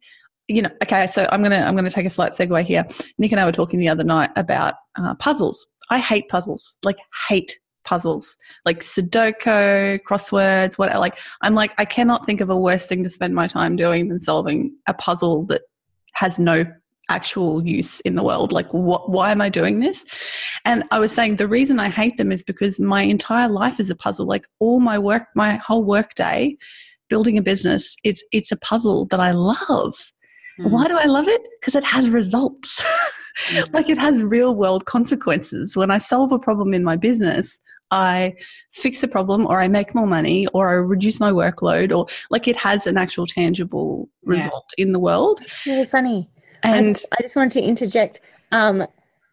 you 0.48 0.62
know, 0.62 0.70
okay, 0.84 1.08
so 1.08 1.28
I'm 1.32 1.42
gonna 1.42 1.64
I'm 1.66 1.76
gonna 1.76 1.90
take 1.90 2.06
a 2.06 2.10
slight 2.10 2.34
segue 2.34 2.66
here. 2.66 2.86
Nick 3.18 3.32
and 3.32 3.40
I 3.40 3.46
were 3.46 3.52
talking 3.52 3.80
the 3.80 3.90
other 3.90 4.04
night 4.04 4.32
about 4.36 4.76
uh, 4.98 5.16
puzzles. 5.16 5.68
I 5.90 6.00
hate 6.00 6.28
puzzles. 6.30 6.78
Like 6.84 6.98
hate 7.28 7.60
puzzles 7.84 8.38
like 8.66 8.82
sudoku 8.82 10.00
crosswords 10.08 10.78
what 10.78 10.94
like 11.00 11.18
i'm 11.42 11.56
like 11.56 11.74
i 11.78 11.86
cannot 11.86 12.26
think 12.26 12.42
of 12.42 12.50
a 12.50 12.56
worse 12.56 12.86
thing 12.86 13.04
to 13.04 13.10
spend 13.10 13.34
my 13.34 13.48
time 13.48 13.76
doing 13.76 14.08
than 14.08 14.20
solving 14.20 14.72
a 14.88 14.94
puzzle 14.94 15.46
that 15.46 15.64
has 16.14 16.40
no 16.40 16.66
actual 17.10 17.66
use 17.66 18.00
in 18.02 18.16
the 18.16 18.24
world. 18.24 18.52
Like 18.52 18.72
what 18.74 19.10
why 19.10 19.32
am 19.32 19.42
i 19.42 19.50
doing 19.50 19.80
this? 19.80 20.06
And 20.66 20.84
i 20.92 21.00
was 21.00 21.12
saying 21.12 21.36
the 21.36 21.48
reason 21.48 21.80
i 21.80 21.90
hate 21.90 22.18
them 22.18 22.32
is 22.32 22.44
because 22.44 22.80
my 22.80 23.02
entire 23.02 23.50
life 23.50 23.80
is 23.80 23.90
a 23.90 23.96
puzzle. 23.96 24.26
Like 24.26 24.46
all 24.60 24.80
my 24.80 24.98
work 24.98 25.24
my 25.36 25.56
whole 25.56 25.84
work 25.84 26.14
day 26.16 26.58
building 27.10 27.38
a 27.38 27.42
business 27.42 27.96
it's 28.06 28.24
it's 28.32 28.52
a 28.52 28.58
puzzle 28.58 29.06
that 29.08 29.20
i 29.20 29.32
love. 29.32 29.96
Mm. 30.60 30.70
why 30.72 30.88
do 30.88 30.98
i 30.98 31.06
love 31.06 31.28
it? 31.28 31.42
Because 31.60 31.76
it 31.76 31.84
has 31.84 32.10
results. 32.10 32.84
Mm. 33.50 33.74
like 33.74 33.90
it 33.90 33.98
has 33.98 34.22
real 34.22 34.56
world 34.56 34.86
consequences. 34.86 35.78
When 35.78 35.90
i 35.90 35.98
solve 35.98 36.34
a 36.34 36.38
problem 36.38 36.74
in 36.74 36.84
my 36.84 36.98
business 36.98 37.62
I 37.92 38.36
fix 38.72 39.04
a 39.04 39.08
problem 39.08 39.46
or 39.46 39.62
I 39.62 39.68
make 39.68 39.94
more 39.94 40.08
money 40.08 40.48
or 40.54 40.70
I 40.70 40.74
reduce 40.74 41.20
my 41.20 41.32
workload 41.32 41.96
or 41.96 42.08
like 42.30 42.48
it 42.48 42.56
has 42.56 42.88
an 42.88 42.98
actual 42.98 43.28
tangible 43.28 44.10
result 44.24 44.72
yeah. 44.78 44.84
in 44.84 44.92
the 44.94 45.00
world. 45.00 45.42
It's 45.42 45.66
really 45.66 45.86
funny. 45.86 46.30
And 46.64 46.88
I 46.88 46.94
just, 46.94 47.06
I 47.12 47.22
just 47.22 47.36
wanted 47.36 47.54
to 47.54 47.62
interject. 47.62 48.22
Um, 48.52 48.86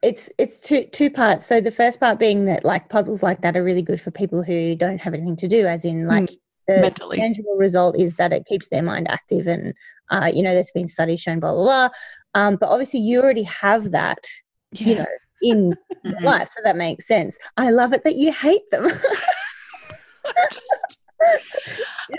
it's 0.02 0.30
it's 0.38 0.60
two 0.60 0.84
two 0.84 1.10
parts. 1.10 1.46
So 1.46 1.60
the 1.60 1.72
first 1.72 2.00
part 2.00 2.18
being 2.18 2.44
that 2.44 2.64
like 2.64 2.88
puzzles 2.88 3.22
like 3.22 3.40
that 3.42 3.56
are 3.56 3.64
really 3.64 3.82
good 3.82 4.00
for 4.00 4.10
people 4.10 4.42
who 4.42 4.74
don't 4.74 5.00
have 5.00 5.14
anything 5.14 5.36
to 5.36 5.48
do, 5.48 5.66
as 5.66 5.84
in 5.84 6.06
like 6.06 6.30
mm, 6.30 6.36
the 6.68 6.80
mentally. 6.80 7.16
tangible 7.16 7.56
result 7.56 7.98
is 7.98 8.14
that 8.14 8.32
it 8.32 8.46
keeps 8.46 8.68
their 8.68 8.82
mind 8.82 9.10
active 9.10 9.46
and 9.46 9.74
uh, 10.10 10.30
you 10.32 10.42
know 10.42 10.54
there's 10.54 10.70
been 10.72 10.86
studies 10.86 11.20
showing 11.20 11.40
blah 11.40 11.52
blah 11.52 11.64
blah. 11.64 11.88
Um, 12.34 12.56
but 12.56 12.68
obviously 12.68 13.00
you 13.00 13.20
already 13.20 13.42
have 13.42 13.90
that, 13.90 14.24
yeah. 14.72 14.88
you 14.88 14.94
know, 14.96 15.06
in 15.42 15.74
mm-hmm. 16.04 16.24
life, 16.24 16.48
so 16.48 16.60
that 16.64 16.76
makes 16.76 17.06
sense. 17.06 17.38
I 17.56 17.70
love 17.70 17.92
it 17.92 18.04
that 18.04 18.16
you 18.16 18.32
hate 18.32 18.70
them. 18.70 18.86
uh, 20.24 20.30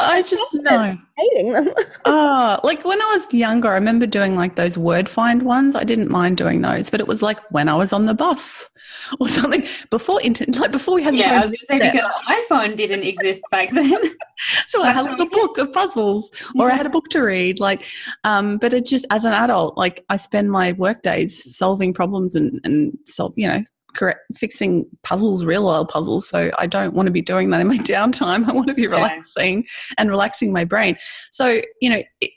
I 0.10 0.22
just 0.24 0.62
know. 0.64 0.98
Hating 1.18 1.54
them. 1.54 1.74
oh, 2.06 2.60
like 2.64 2.84
when 2.84 3.00
I 3.00 3.16
was 3.16 3.32
younger, 3.34 3.70
I 3.70 3.74
remember 3.74 4.08
doing 4.08 4.36
like 4.36 4.56
those 4.56 4.78
word 4.78 5.08
find 5.08 5.44
ones. 5.44 5.76
I 5.76 5.84
didn't 5.84 6.10
mind 6.10 6.38
doing 6.38 6.62
those, 6.62 6.90
but 6.90 7.00
it 7.00 7.08
was 7.08 7.22
like 7.22 7.40
when 7.52 7.70
I 7.70 7.76
was 7.76 7.94
on 7.94 8.06
the 8.06 8.16
bus 8.16 8.70
or 9.20 9.30
something 9.30 9.66
before 9.92 10.20
internet, 10.22 10.60
like 10.60 10.72
before 10.72 10.96
we 10.96 11.04
had. 11.04 11.16
Yeah, 11.16 11.38
I 11.38 11.42
was 11.42 11.52
going 11.52 11.60
to 11.60 11.66
say 11.66 11.80
because 11.80 12.12
iPhone 12.28 12.76
didn't 12.76 13.04
exist 13.04 13.44
back 13.52 13.70
then. 13.70 13.98
so 14.70 14.82
I 14.82 14.92
had 14.92 15.06
a 15.06 15.16
little 15.16 15.28
book 15.28 15.58
of 15.60 15.72
puzzles, 15.72 16.32
or 16.60 16.72
I 16.72 16.76
had 16.76 16.88
a 16.88 16.90
book 16.90 17.10
to 17.10 17.22
read. 17.22 17.60
Like, 17.60 17.86
um, 18.24 18.58
but 18.58 18.74
it 18.74 18.86
just 18.86 19.06
as 19.12 19.26
an 19.26 19.34
adult, 19.34 19.78
like 19.78 20.04
I 20.10 20.18
spend 20.18 20.52
my 20.52 20.72
work 20.74 21.04
days 21.04 21.56
solving 21.56 21.94
problems 21.94 22.34
and 22.34 22.60
and 22.64 22.98
solve, 23.06 23.34
you 23.38 23.48
know, 23.48 23.64
correct 23.96 24.20
fixing 24.36 24.86
puzzles 25.04 25.46
real 25.46 25.66
world 25.66 25.90
puzzles. 25.90 26.28
So 26.28 26.52
i 26.58 26.68
don't 26.68 26.94
want 26.94 27.08
to 27.08 27.12
be 27.12 27.22
doing 27.22 27.50
that 27.50 27.62
in 27.62 27.68
my 27.68 27.78
downtime. 27.78 28.48
I 28.48 28.54
want 28.54 28.68
to 28.68 28.74
be 28.74 28.88
relaxing 28.88 29.58
yeah. 29.58 29.96
and 29.98 30.10
relaxing 30.10 30.52
my 30.52 30.66
brain. 30.66 30.98
So 31.32 31.62
you 31.82 31.90
know 31.90 32.04
it, 32.22 32.32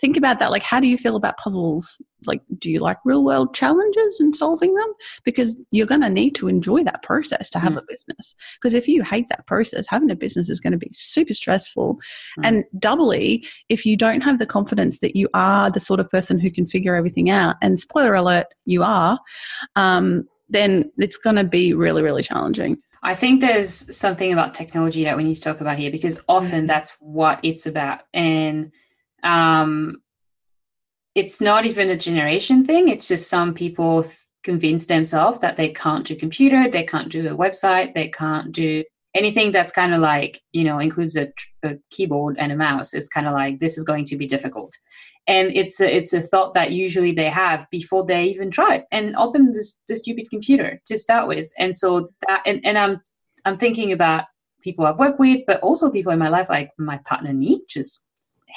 think 0.00 0.16
about 0.16 0.38
that. 0.38 0.50
Like 0.50 0.62
how 0.62 0.80
do 0.80 0.86
you 0.86 0.98
feel 0.98 1.16
about 1.16 1.36
puzzles? 1.38 2.00
Like 2.26 2.42
do 2.58 2.70
you 2.70 2.78
like 2.78 2.98
real 3.04 3.22
world 3.22 3.54
challenges 3.54 4.18
and 4.18 4.34
solving 4.34 4.74
them? 4.74 4.92
Because 5.24 5.66
you're 5.70 5.86
going 5.86 6.00
to 6.00 6.10
need 6.10 6.34
to 6.36 6.48
enjoy 6.48 6.84
that 6.84 7.02
process 7.02 7.50
to 7.50 7.58
have 7.58 7.74
mm. 7.74 7.78
a 7.78 7.82
business. 7.88 8.34
Because 8.56 8.74
if 8.74 8.88
you 8.88 9.02
hate 9.02 9.28
that 9.28 9.46
process 9.46 9.86
having 9.88 10.10
a 10.10 10.16
business 10.16 10.48
is 10.48 10.60
going 10.60 10.72
to 10.72 10.78
be 10.78 10.90
super 10.92 11.34
stressful. 11.34 11.98
Mm. 12.38 12.46
and 12.46 12.64
doubly 12.78 13.46
if 13.68 13.86
you 13.86 13.96
don't 13.96 14.20
have 14.22 14.38
the 14.38 14.46
confidence 14.46 14.98
that 14.98 15.16
you 15.16 15.28
are 15.34 15.70
the 15.70 15.80
sort 15.80 16.00
of 16.00 16.10
person 16.10 16.38
who 16.38 16.50
can 16.50 16.66
figure 16.66 16.94
everything 16.94 17.30
out 17.30 17.56
and 17.62 17.78
spoiler 17.78 18.14
alert 18.14 18.46
you 18.64 18.82
are 18.82 19.18
um, 19.76 20.24
then 20.54 20.90
it's 20.96 21.18
going 21.18 21.36
to 21.36 21.44
be 21.44 21.74
really, 21.74 22.02
really 22.02 22.22
challenging. 22.22 22.78
I 23.02 23.14
think 23.14 23.40
there's 23.40 23.94
something 23.94 24.32
about 24.32 24.54
technology 24.54 25.04
that 25.04 25.16
we 25.16 25.24
need 25.24 25.34
to 25.34 25.40
talk 25.40 25.60
about 25.60 25.76
here 25.76 25.90
because 25.90 26.20
often 26.28 26.60
mm-hmm. 26.60 26.66
that's 26.66 26.96
what 27.00 27.40
it's 27.42 27.66
about. 27.66 28.02
And 28.14 28.72
um, 29.22 30.00
it's 31.14 31.40
not 31.40 31.66
even 31.66 31.90
a 31.90 31.96
generation 31.96 32.64
thing, 32.64 32.88
it's 32.88 33.08
just 33.08 33.28
some 33.28 33.52
people 33.52 34.06
convince 34.42 34.86
themselves 34.86 35.38
that 35.40 35.56
they 35.56 35.70
can't 35.70 36.06
do 36.06 36.14
computer, 36.14 36.68
they 36.68 36.84
can't 36.84 37.10
do 37.10 37.28
a 37.28 37.36
website, 37.36 37.94
they 37.94 38.08
can't 38.08 38.52
do 38.52 38.84
anything 39.14 39.52
that's 39.52 39.70
kind 39.70 39.94
of 39.94 40.00
like, 40.00 40.40
you 40.52 40.64
know, 40.64 40.78
includes 40.78 41.16
a, 41.16 41.32
a 41.62 41.76
keyboard 41.90 42.36
and 42.38 42.52
a 42.52 42.56
mouse 42.56 42.94
It's 42.94 43.08
kind 43.08 43.26
of 43.26 43.32
like, 43.32 43.58
this 43.58 43.78
is 43.78 43.84
going 43.84 44.04
to 44.06 44.16
be 44.16 44.26
difficult 44.26 44.76
and 45.26 45.50
it's 45.54 45.80
a, 45.80 45.96
it's 45.96 46.12
a 46.12 46.20
thought 46.20 46.54
that 46.54 46.72
usually 46.72 47.12
they 47.12 47.30
have 47.30 47.66
before 47.70 48.04
they 48.04 48.24
even 48.24 48.50
try 48.50 48.84
and 48.92 49.16
open 49.16 49.52
this, 49.52 49.76
the 49.88 49.96
stupid 49.96 50.28
computer 50.30 50.80
to 50.86 50.98
start 50.98 51.28
with. 51.28 51.50
And 51.58 51.74
so 51.74 52.10
that 52.28 52.42
and, 52.46 52.60
and 52.64 52.78
i'm 52.78 53.00
i'm 53.44 53.58
thinking 53.58 53.92
about 53.92 54.24
people 54.60 54.86
i've 54.86 54.98
worked 54.98 55.20
with 55.20 55.42
but 55.46 55.60
also 55.60 55.90
people 55.90 56.12
in 56.12 56.18
my 56.18 56.28
life 56.28 56.48
like 56.48 56.70
my 56.78 56.98
partner 57.04 57.32
Neat 57.32 57.68
just 57.68 58.04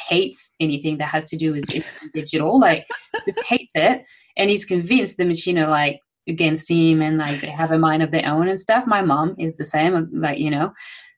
hates 0.08 0.56
anything 0.60 0.98
that 0.98 1.06
has 1.06 1.26
to 1.26 1.36
do 1.36 1.54
with 1.54 1.66
digital 2.14 2.60
like 2.60 2.86
just 3.26 3.44
hates 3.44 3.76
it. 3.76 4.06
And 4.38 4.50
he's 4.50 4.66
convinced 4.66 5.18
the 5.18 5.26
machine 5.26 5.58
are 5.58 5.68
like 5.68 6.00
against 6.28 6.70
him 6.70 7.02
and 7.02 7.18
like 7.18 7.40
they 7.42 7.48
have 7.48 7.72
a 7.72 7.80
mind 7.80 8.04
of 8.04 8.12
their 8.12 8.28
own 8.28 8.48
and 8.48 8.60
stuff. 8.60 8.86
My 8.86 9.02
mom 9.02 9.36
is 9.40 9.56
the 9.56 9.64
same 9.64 10.10
like 10.14 10.40
you 10.40 10.52
know 10.52 10.74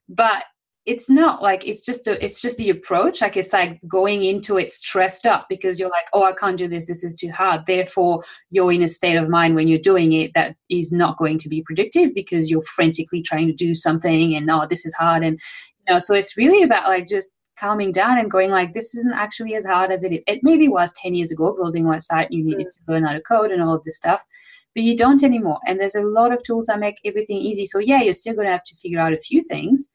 but 0.08 0.44
it's 0.86 1.10
not 1.10 1.42
like 1.42 1.66
it's 1.66 1.84
just 1.84 2.06
a, 2.06 2.22
it's 2.24 2.40
just 2.40 2.56
the 2.56 2.70
approach. 2.70 3.20
Like 3.20 3.36
it's 3.36 3.52
like 3.52 3.80
going 3.86 4.24
into 4.24 4.56
it 4.56 4.70
stressed 4.70 5.26
up 5.26 5.46
because 5.48 5.78
you're 5.78 5.90
like 5.90 6.06
oh 6.14 6.22
i 6.22 6.32
can't 6.32 6.56
do 6.56 6.68
this. 6.68 6.86
This 6.86 7.04
is 7.04 7.14
too 7.14 7.30
hard. 7.30 7.66
Therefore 7.66 8.22
you're 8.50 8.72
in 8.72 8.82
a 8.82 8.88
state 8.88 9.16
of 9.16 9.28
mind 9.28 9.54
when 9.54 9.68
you're 9.68 9.78
doing 9.78 10.12
it 10.12 10.32
that 10.34 10.56
is 10.70 10.90
not 10.90 11.18
going 11.18 11.38
to 11.38 11.48
be 11.48 11.62
productive 11.62 12.14
because 12.14 12.50
you're 12.50 12.62
frantically 12.62 13.22
trying 13.22 13.46
to 13.46 13.52
do 13.52 13.74
something 13.74 14.34
and 14.34 14.50
oh 14.50 14.66
this 14.68 14.86
is 14.86 14.94
hard. 14.94 15.22
And 15.22 15.38
you 15.86 15.94
know 15.94 15.98
so 15.98 16.14
it's 16.14 16.36
really 16.36 16.62
about 16.62 16.88
like 16.88 17.06
just 17.06 17.36
calming 17.58 17.92
down 17.92 18.16
and 18.16 18.30
going 18.30 18.50
like 18.50 18.72
this 18.72 18.94
isn't 18.94 19.12
actually 19.12 19.54
as 19.54 19.66
hard 19.66 19.90
as 19.90 20.02
it 20.02 20.12
is. 20.12 20.24
It 20.26 20.40
maybe 20.42 20.66
was 20.66 20.92
10 20.96 21.14
years 21.14 21.30
ago 21.30 21.54
building 21.54 21.84
a 21.84 21.90
website 21.90 22.28
you 22.30 22.42
needed 22.42 22.68
mm. 22.68 22.70
to 22.70 22.78
learn 22.92 23.04
how 23.04 23.12
to 23.12 23.20
code 23.20 23.50
and 23.50 23.62
all 23.62 23.74
of 23.74 23.84
this 23.84 23.96
stuff 23.96 24.24
but 24.72 24.84
you 24.84 24.96
don't 24.96 25.24
anymore. 25.24 25.58
And 25.66 25.80
there's 25.80 25.96
a 25.96 26.02
lot 26.02 26.32
of 26.32 26.44
tools 26.44 26.66
that 26.66 26.78
make 26.78 27.00
everything 27.04 27.36
easy. 27.36 27.66
So 27.66 27.80
yeah 27.80 28.00
you're 28.00 28.14
still 28.14 28.34
going 28.34 28.46
to 28.46 28.52
have 28.52 28.64
to 28.64 28.76
figure 28.76 28.98
out 28.98 29.12
a 29.12 29.18
few 29.18 29.42
things 29.42 29.92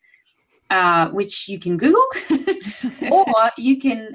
uh, 0.70 1.10
which 1.10 1.48
you 1.48 1.60
can 1.60 1.78
Google, 1.78 2.06
or 3.12 3.26
you 3.58 3.80
can 3.80 4.10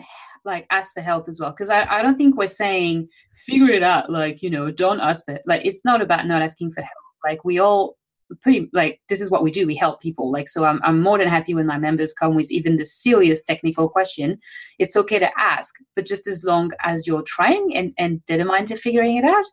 like 0.45 0.67
ask 0.71 0.95
for 0.95 1.01
help 1.01 1.29
as 1.29 1.41
well. 1.41 1.51
Because 1.51 1.71
I, 1.71 1.85
I 1.85 2.03
don't 2.03 2.17
think 2.17 2.37
we're 2.37 2.47
saying 2.47 3.09
figure 3.35 3.71
it 3.71 3.83
out, 3.83 4.11
like, 4.11 4.43
you 4.43 4.51
know, 4.51 4.71
don't 4.71 5.01
ask 5.01 5.25
for. 5.25 5.39
Like, 5.47 5.65
it's 5.65 5.85
not 5.85 6.01
about 6.03 6.27
not 6.27 6.43
asking 6.43 6.73
for 6.73 6.81
help. 6.81 6.93
Like, 7.25 7.45
we 7.45 7.59
all 7.59 7.97
pretty 8.43 8.69
like 8.73 9.01
this 9.09 9.21
is 9.21 9.31
what 9.31 9.43
we 9.43 9.51
do 9.51 9.67
we 9.67 9.75
help 9.75 10.01
people 10.01 10.31
like 10.31 10.49
so 10.49 10.65
I'm, 10.65 10.81
I'm 10.85 11.03
more 11.03 11.19
than 11.19 11.29
happy 11.29 11.55
when 11.55 11.67
my 11.67 11.79
members 11.79 12.13
come 12.13 12.35
with 12.35 12.51
even 12.51 12.77
the 12.77 12.85
silliest 12.85 13.47
technical 13.47 13.89
question 13.89 14.39
it's 14.79 14.97
okay 14.97 15.19
to 15.19 15.31
ask 15.39 15.75
but 15.97 16.07
just 16.07 16.27
as 16.27 16.45
long 16.45 16.71
as 16.83 17.07
you're 17.07 17.25
trying 17.27 17.77
and 17.77 17.93
and 17.99 18.25
determined 18.27 18.69
to 18.69 18.77
figuring 18.77 19.17
it 19.17 19.25
out 19.25 19.45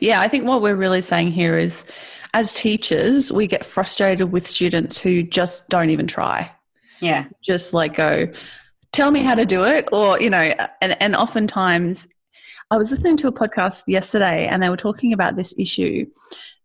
yeah 0.00 0.20
i 0.20 0.28
think 0.28 0.46
what 0.46 0.62
we're 0.62 0.76
really 0.76 1.02
saying 1.02 1.30
here 1.30 1.58
is 1.58 1.84
as 2.34 2.54
teachers, 2.54 3.32
we 3.32 3.46
get 3.46 3.64
frustrated 3.64 4.30
with 4.32 4.46
students 4.46 4.98
who 4.98 5.22
just 5.22 5.68
don't 5.68 5.90
even 5.90 6.06
try. 6.06 6.50
Yeah. 7.00 7.26
Just 7.42 7.74
like 7.74 7.94
go, 7.96 8.28
tell 8.92 9.10
me 9.10 9.20
how 9.20 9.34
to 9.34 9.46
do 9.46 9.64
it. 9.64 9.88
Or, 9.92 10.20
you 10.20 10.30
know, 10.30 10.52
and, 10.80 10.96
and 11.00 11.16
oftentimes 11.16 12.06
I 12.70 12.76
was 12.76 12.90
listening 12.90 13.16
to 13.18 13.28
a 13.28 13.32
podcast 13.32 13.84
yesterday 13.86 14.46
and 14.46 14.62
they 14.62 14.68
were 14.68 14.76
talking 14.76 15.12
about 15.12 15.36
this 15.36 15.54
issue 15.58 16.06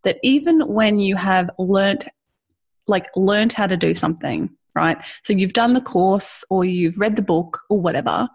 that 0.04 0.18
even 0.22 0.60
when 0.60 0.98
you 0.98 1.16
have 1.16 1.50
learnt, 1.58 2.06
like 2.86 3.06
learned 3.16 3.52
how 3.52 3.66
to 3.66 3.76
do 3.76 3.92
something, 3.92 4.50
right? 4.76 4.98
So 5.24 5.32
you've 5.32 5.52
done 5.52 5.72
the 5.72 5.80
course 5.80 6.44
or 6.48 6.64
you've 6.64 7.00
read 7.00 7.16
the 7.16 7.22
book 7.22 7.58
or 7.68 7.80
whatever, 7.80 8.28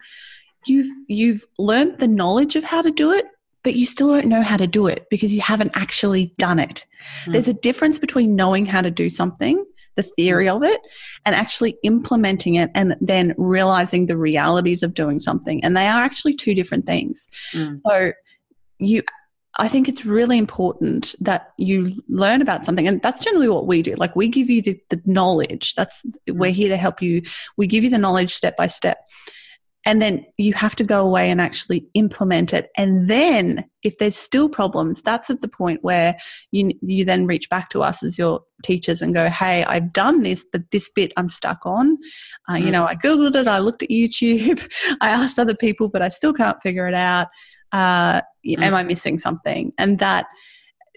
you've 0.65 0.89
you've 1.07 1.45
learned 1.57 1.99
the 1.99 2.07
knowledge 2.07 2.57
of 2.57 2.65
how 2.65 2.81
to 2.81 2.91
do 2.91 3.11
it, 3.11 3.25
but 3.63 3.75
you 3.75 3.85
still 3.85 4.09
don't 4.09 4.27
know 4.27 4.41
how 4.41 4.57
to 4.57 4.67
do 4.67 4.87
it 4.87 5.07
because 5.09 5.33
you 5.33 5.41
haven't 5.41 5.71
actually 5.75 6.33
done 6.37 6.59
it. 6.59 6.85
Mm. 7.25 7.33
There's 7.33 7.47
a 7.47 7.53
difference 7.53 7.99
between 7.99 8.35
knowing 8.35 8.65
how 8.65 8.81
to 8.81 8.91
do 8.91 9.09
something, 9.09 9.63
the 9.95 10.03
theory 10.03 10.49
of 10.49 10.63
it, 10.63 10.81
and 11.25 11.35
actually 11.35 11.77
implementing 11.83 12.55
it 12.55 12.71
and 12.73 12.95
then 13.01 13.35
realizing 13.37 14.05
the 14.05 14.17
realities 14.17 14.83
of 14.83 14.93
doing 14.93 15.19
something. 15.19 15.63
And 15.63 15.77
they 15.77 15.87
are 15.87 16.01
actually 16.01 16.33
two 16.33 16.55
different 16.55 16.85
things. 16.85 17.27
Mm. 17.53 17.79
So 17.87 18.11
you 18.79 19.03
I 19.57 19.67
think 19.67 19.89
it's 19.89 20.05
really 20.05 20.37
important 20.37 21.13
that 21.19 21.51
you 21.57 21.91
learn 22.07 22.41
about 22.41 22.63
something. 22.63 22.87
And 22.87 23.01
that's 23.01 23.23
generally 23.23 23.49
what 23.49 23.67
we 23.67 23.81
do. 23.81 23.95
Like 23.95 24.15
we 24.15 24.29
give 24.29 24.49
you 24.49 24.61
the, 24.61 24.79
the 24.89 25.01
knowledge. 25.05 25.75
That's 25.75 26.05
we're 26.29 26.51
here 26.51 26.69
to 26.69 26.77
help 26.77 27.01
you. 27.01 27.21
We 27.57 27.67
give 27.67 27.83
you 27.83 27.89
the 27.89 27.97
knowledge 27.97 28.33
step 28.33 28.55
by 28.55 28.67
step 28.67 28.99
and 29.85 30.01
then 30.01 30.25
you 30.37 30.53
have 30.53 30.75
to 30.75 30.83
go 30.83 31.01
away 31.01 31.29
and 31.29 31.41
actually 31.41 31.87
implement 31.93 32.53
it 32.53 32.69
and 32.77 33.09
then 33.09 33.65
if 33.83 33.97
there's 33.97 34.15
still 34.15 34.47
problems 34.47 35.01
that's 35.01 35.29
at 35.29 35.41
the 35.41 35.47
point 35.47 35.83
where 35.83 36.15
you 36.51 36.71
you 36.81 37.03
then 37.03 37.25
reach 37.25 37.49
back 37.49 37.69
to 37.69 37.81
us 37.81 38.03
as 38.03 38.17
your 38.17 38.41
teachers 38.63 39.01
and 39.01 39.13
go 39.13 39.29
hey 39.29 39.63
i've 39.65 39.91
done 39.91 40.23
this 40.23 40.45
but 40.51 40.61
this 40.71 40.89
bit 40.89 41.11
i'm 41.17 41.29
stuck 41.29 41.65
on 41.65 41.97
uh, 42.49 42.53
mm. 42.53 42.65
you 42.65 42.71
know 42.71 42.85
i 42.85 42.95
googled 42.95 43.35
it 43.35 43.47
i 43.47 43.59
looked 43.59 43.83
at 43.83 43.89
youtube 43.89 44.67
i 45.01 45.09
asked 45.09 45.39
other 45.39 45.55
people 45.55 45.87
but 45.87 46.01
i 46.01 46.09
still 46.09 46.33
can't 46.33 46.61
figure 46.61 46.87
it 46.87 46.93
out 46.93 47.27
uh, 47.71 48.21
mm. 48.45 48.61
am 48.61 48.75
i 48.75 48.83
missing 48.83 49.17
something 49.17 49.71
and 49.77 49.99
that 49.99 50.27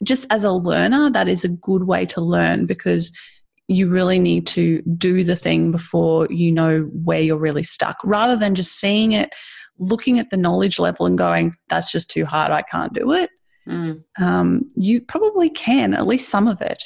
just 0.03 0.27
as 0.31 0.45
a 0.45 0.51
learner 0.51 1.09
that 1.11 1.29
is 1.29 1.45
a 1.45 1.49
good 1.49 1.85
way 1.85 2.05
to 2.05 2.21
learn 2.21 2.67
because 2.67 3.13
you 3.69 3.89
really 3.89 4.19
need 4.19 4.47
to 4.47 4.83
do 4.97 5.25
the 5.25 5.37
thing 5.37 5.73
before 5.73 6.27
you 6.31 6.53
know 6.53 6.83
where 7.05 7.21
you're 7.21 7.37
really 7.37 7.63
stuck 7.63 7.97
rather 8.05 8.37
than 8.37 8.55
just 8.55 8.79
seeing 8.79 9.13
it 9.13 9.35
looking 9.79 10.19
at 10.19 10.31
the 10.31 10.37
knowledge 10.37 10.79
level 10.79 11.07
and 11.07 11.19
going 11.19 11.53
that's 11.69 11.91
just 11.91 12.11
too 12.11 12.25
hard 12.25 12.51
i 12.51 12.63
can't 12.63 12.93
do 12.93 13.13
it. 13.13 13.31
Mm. 13.67 14.05
um, 14.21 14.71
you 14.77 15.01
probably 15.01 15.49
can 15.49 15.95
at 15.95 16.07
least 16.07 16.29
some 16.29 16.47
of 16.47 16.61
it. 16.61 16.83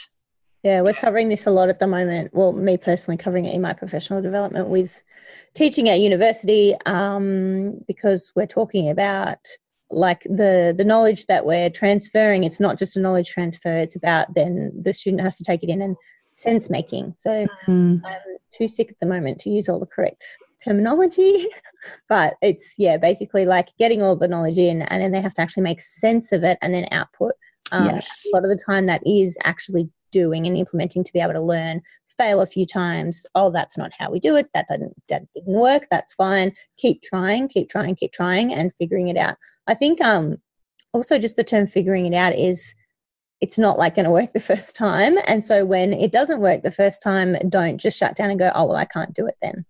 Yeah 0.63 0.81
we're 0.81 0.93
covering 0.93 1.29
this 1.29 1.45
a 1.45 1.51
lot 1.51 1.69
at 1.69 1.81
the 1.81 1.89
moment. 1.89 2.31
Well 2.33 2.53
me 2.53 2.77
personally 2.77 3.17
covering 3.17 3.47
it 3.47 3.55
in 3.55 3.61
my 3.61 3.73
professional 3.73 4.23
development 4.23 4.69
with 4.69 5.03
teaching 5.55 5.89
at 5.89 5.99
university 5.99 6.77
um, 6.87 7.81
because 7.89 8.31
we're 8.37 8.47
talking 8.47 8.89
about 8.89 9.39
like 9.91 10.21
the 10.23 10.73
the 10.77 10.85
knowledge 10.85 11.27
that 11.27 11.45
we're 11.45 11.69
transferring. 11.69 12.45
It's 12.45 12.61
not 12.61 12.79
just 12.79 12.97
a 12.97 13.01
knowledge 13.01 13.29
transfer 13.29 13.77
it's 13.79 13.97
about 13.97 14.35
then 14.35 14.71
the 14.81 14.93
student 14.93 15.23
has 15.23 15.37
to 15.39 15.45
take 15.45 15.65
it 15.65 15.71
in 15.71 15.83
and 15.83 15.97
sense 16.39 16.71
making. 16.71 17.15
So 17.17 17.47
mm. 17.67 18.01
I'm 18.05 18.21
too 18.51 18.69
sick 18.69 18.91
at 18.91 19.01
the 19.01 19.07
moment 19.07 19.39
to 19.41 19.51
use 19.51 19.69
all 19.69 19.81
the 19.81 19.87
correct 19.87 20.25
terminology, 20.65 21.49
but 22.09 22.35
it's 22.43 22.75
yeah, 22.79 22.97
basically 22.97 23.45
like 23.45 23.69
getting 23.79 24.03
all 24.03 24.17
the 24.17 24.29
knowledge 24.29 24.59
in, 24.59 24.83
and 24.83 25.03
then 25.03 25.13
they 25.13 25.21
have 25.21 25.35
to 25.35 25.43
actually 25.43 25.63
make 25.63 25.81
sense 25.81 26.33
of 26.33 26.45
it 26.45 26.59
and 26.63 26.75
then 26.75 26.87
output. 26.93 27.33
Um, 27.73 27.87
yes. 27.87 28.25
A 28.33 28.37
lot 28.37 28.45
of 28.45 28.51
the 28.51 28.63
time, 28.65 28.87
that 28.87 29.03
is 29.07 29.37
actually 29.45 29.91
doing 30.11 30.47
and 30.47 30.57
implementing 30.57 31.05
to 31.05 31.13
be 31.13 31.21
able 31.21 31.35
to 31.35 31.41
learn. 31.41 31.83
Fail 32.17 32.41
a 32.41 32.47
few 32.47 32.67
times. 32.67 33.25
Oh, 33.37 33.51
that's 33.51 33.79
not 33.79 33.93
how 33.97 34.11
we 34.11 34.19
do 34.19 34.35
it. 34.35 34.49
That 34.53 34.67
didn't 34.69 34.95
that 35.09 35.23
didn't 35.35 35.61
work. 35.61 35.87
That's 35.91 36.15
fine. 36.15 36.53
Keep 36.77 37.03
trying. 37.03 37.47
Keep 37.47 37.69
trying. 37.69 37.95
Keep 37.95 38.13
trying, 38.13 38.53
and 38.53 38.75
figuring 38.75 39.07
it 39.07 39.17
out. 39.17 39.37
I 39.69 39.75
think 39.75 40.01
um 40.01 40.39
also 40.93 41.19
just 41.19 41.37
the 41.37 41.45
term 41.45 41.69
figuring 41.69 42.07
it 42.07 42.15
out 42.15 42.35
is 42.35 42.75
it's 43.41 43.59
not 43.59 43.79
like 43.79 43.95
going 43.95 44.05
to 44.05 44.11
work 44.11 44.33
the 44.33 44.41
first 44.41 44.75
time. 44.75 45.17
And 45.27 45.45
so 45.45 45.65
when 45.65 45.93
it 45.93 46.13
doesn't 46.13 46.41
work 46.41 46.63
the 46.63 46.73
first 46.73 47.03
time, 47.03 47.37
don't 47.49 47.79
just 47.79 47.99
shut 47.99 48.17
down 48.17 48.31
and 48.31 48.39
go, 48.39 48.51
oh, 48.55 48.67
well, 48.67 48.77
I 48.77 48.85
can't 48.85 49.15
do 49.15 49.27
it 49.27 49.37
then. 49.41 49.65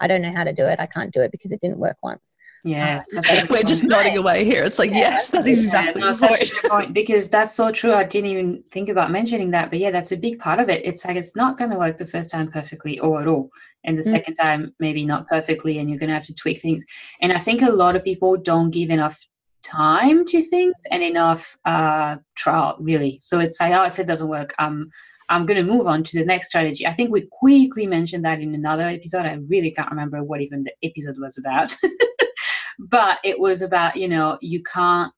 I 0.00 0.06
don't 0.06 0.22
know 0.22 0.32
how 0.32 0.44
to 0.44 0.52
do 0.52 0.66
it. 0.66 0.80
I 0.80 0.86
can't 0.86 1.12
do 1.12 1.20
it 1.20 1.30
because 1.30 1.52
it 1.52 1.60
didn't 1.60 1.78
work 1.78 1.96
once. 2.02 2.36
Yeah, 2.64 3.00
uh, 3.16 3.46
we're 3.48 3.62
just 3.62 3.84
nodding 3.84 4.16
away 4.16 4.44
here. 4.44 4.64
It's 4.64 4.78
like, 4.78 4.90
yeah, 4.90 4.98
yes, 4.98 5.30
that 5.30 5.46
is 5.46 5.64
exactly 5.64 6.02
yeah, 6.02 6.08
no, 6.08 6.12
such 6.12 6.50
a 6.50 6.68
point 6.68 6.92
because 6.92 7.28
that's 7.28 7.54
so 7.54 7.70
true. 7.70 7.92
I 7.92 8.04
didn't 8.04 8.30
even 8.30 8.64
think 8.70 8.88
about 8.88 9.10
mentioning 9.10 9.50
that, 9.52 9.70
but 9.70 9.78
yeah, 9.78 9.90
that's 9.90 10.12
a 10.12 10.16
big 10.16 10.40
part 10.40 10.58
of 10.58 10.68
it. 10.68 10.84
It's 10.84 11.04
like 11.04 11.16
it's 11.16 11.36
not 11.36 11.58
going 11.58 11.70
to 11.70 11.78
work 11.78 11.96
the 11.96 12.06
first 12.06 12.28
time 12.28 12.50
perfectly 12.50 12.98
or 12.98 13.20
at 13.20 13.28
all, 13.28 13.50
and 13.84 13.96
the 13.96 14.02
mm. 14.02 14.10
second 14.10 14.34
time 14.34 14.74
maybe 14.80 15.04
not 15.04 15.28
perfectly, 15.28 15.78
and 15.78 15.88
you're 15.88 15.98
going 15.98 16.08
to 16.08 16.14
have 16.14 16.26
to 16.26 16.34
tweak 16.34 16.60
things. 16.60 16.84
And 17.20 17.32
I 17.32 17.38
think 17.38 17.62
a 17.62 17.70
lot 17.70 17.96
of 17.96 18.04
people 18.04 18.36
don't 18.36 18.70
give 18.70 18.90
enough 18.90 19.18
time 19.64 20.24
to 20.26 20.42
things 20.42 20.80
and 20.90 21.02
enough 21.02 21.56
uh, 21.64 22.16
trial, 22.34 22.76
really. 22.80 23.18
So 23.20 23.40
it's 23.40 23.60
like, 23.60 23.72
oh, 23.72 23.84
if 23.84 23.98
it 23.98 24.06
doesn't 24.06 24.28
work, 24.28 24.54
um, 24.58 24.90
I'm 25.28 25.44
going 25.44 25.64
to 25.64 25.72
move 25.72 25.86
on 25.86 26.02
to 26.04 26.18
the 26.18 26.24
next 26.24 26.48
strategy. 26.48 26.86
I 26.86 26.92
think 26.92 27.10
we 27.10 27.28
quickly 27.30 27.86
mentioned 27.86 28.24
that 28.24 28.40
in 28.40 28.54
another 28.54 28.84
episode. 28.84 29.24
I 29.24 29.38
really 29.48 29.70
can't 29.70 29.90
remember 29.90 30.22
what 30.22 30.40
even 30.40 30.64
the 30.64 30.72
episode 30.82 31.16
was 31.18 31.38
about. 31.38 31.74
but 32.78 33.18
it 33.24 33.38
was 33.38 33.62
about, 33.62 33.96
you 33.96 34.08
know, 34.08 34.38
you 34.40 34.62
can't 34.62 35.12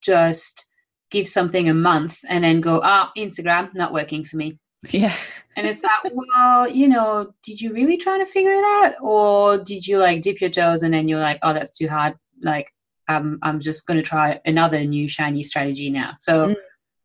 just 0.00 0.66
give 1.10 1.28
something 1.28 1.68
a 1.68 1.74
month 1.74 2.18
and 2.28 2.42
then 2.42 2.60
go, 2.60 2.80
ah, 2.82 3.12
oh, 3.14 3.20
Instagram, 3.20 3.72
not 3.74 3.92
working 3.92 4.24
for 4.24 4.36
me. 4.36 4.58
Yeah. 4.90 5.14
and 5.56 5.66
it's 5.66 5.82
like, 5.84 6.12
well, 6.12 6.68
you 6.68 6.88
know, 6.88 7.32
did 7.44 7.60
you 7.60 7.72
really 7.72 7.96
try 7.96 8.18
to 8.18 8.26
figure 8.26 8.50
it 8.50 8.64
out? 8.64 8.94
Or 9.00 9.58
did 9.58 9.86
you 9.86 9.98
like 9.98 10.22
dip 10.22 10.40
your 10.40 10.50
toes 10.50 10.82
and 10.82 10.92
then 10.92 11.06
you're 11.06 11.20
like, 11.20 11.38
oh, 11.42 11.52
that's 11.52 11.76
too 11.76 11.88
hard. 11.88 12.14
Like, 12.42 12.72
um, 13.16 13.38
I'm 13.42 13.60
just 13.60 13.86
going 13.86 13.96
to 14.02 14.08
try 14.08 14.40
another 14.44 14.84
new 14.84 15.08
shiny 15.08 15.42
strategy 15.42 15.90
now. 15.90 16.14
So, 16.16 16.54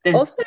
mm. 0.05 0.13
also, 0.13 0.41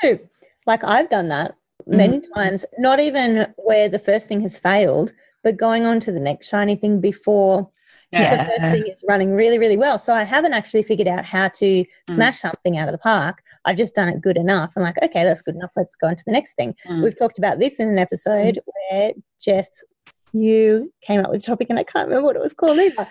like 0.67 0.85
I've 0.85 1.09
done 1.09 1.29
that 1.29 1.55
many 1.87 2.21
mm. 2.21 2.35
times, 2.35 2.65
not 2.79 3.01
even 3.01 3.53
where 3.57 3.89
the 3.89 3.99
first 3.99 4.29
thing 4.29 4.41
has 4.43 4.59
failed, 4.59 5.13
but 5.43 5.57
going 5.57 5.87
on 5.87 6.01
to 6.01 6.13
the 6.13 6.21
next 6.21 6.49
shiny 6.49 6.77
thing 6.77 7.01
before 7.01 7.71
yeah. 8.13 8.45
the 8.45 8.51
first 8.51 8.61
thing 8.61 8.87
is 8.87 9.05
running 9.09 9.33
really, 9.33 9.59
really 9.59 9.77
well. 9.77 9.99
So 9.99 10.13
I 10.13 10.25
haven't 10.25 10.53
actually 10.53 10.83
figured 10.83 11.09
out 11.09 11.25
how 11.25 11.49
to 11.49 11.65
mm. 11.65 11.87
smash 12.11 12.39
something 12.39 12.77
out 12.77 12.89
of 12.89 12.93
the 12.93 12.99
park. 12.99 13.43
I've 13.65 13.77
just 13.77 13.95
done 13.95 14.09
it 14.09 14.21
good 14.21 14.37
enough. 14.37 14.73
I'm 14.77 14.83
like, 14.83 15.01
okay, 15.03 15.25
that's 15.25 15.43
good 15.43 15.55
enough. 15.55 15.73
Let's 15.77 15.97
go 15.97 16.09
on 16.09 16.17
to 16.17 16.25
the 16.27 16.33
next 16.33 16.55
thing. 16.55 16.75
Mm. 16.89 17.05
We've 17.05 17.19
talked 17.19 17.39
about 17.39 17.61
this 17.61 17.79
in 17.79 17.89
an 17.89 17.99
episode 17.99 18.59
mm. 18.59 18.73
where 18.91 19.13
Jess, 19.41 19.85
you 20.33 20.93
came 21.03 21.21
up 21.21 21.31
with 21.31 21.43
a 21.43 21.47
topic 21.47 21.69
and 21.71 21.79
I 21.79 21.85
can't 21.85 22.09
remember 22.09 22.27
what 22.27 22.37
it 22.37 22.43
was 22.43 22.55
called 22.55 22.79
either. 22.79 23.07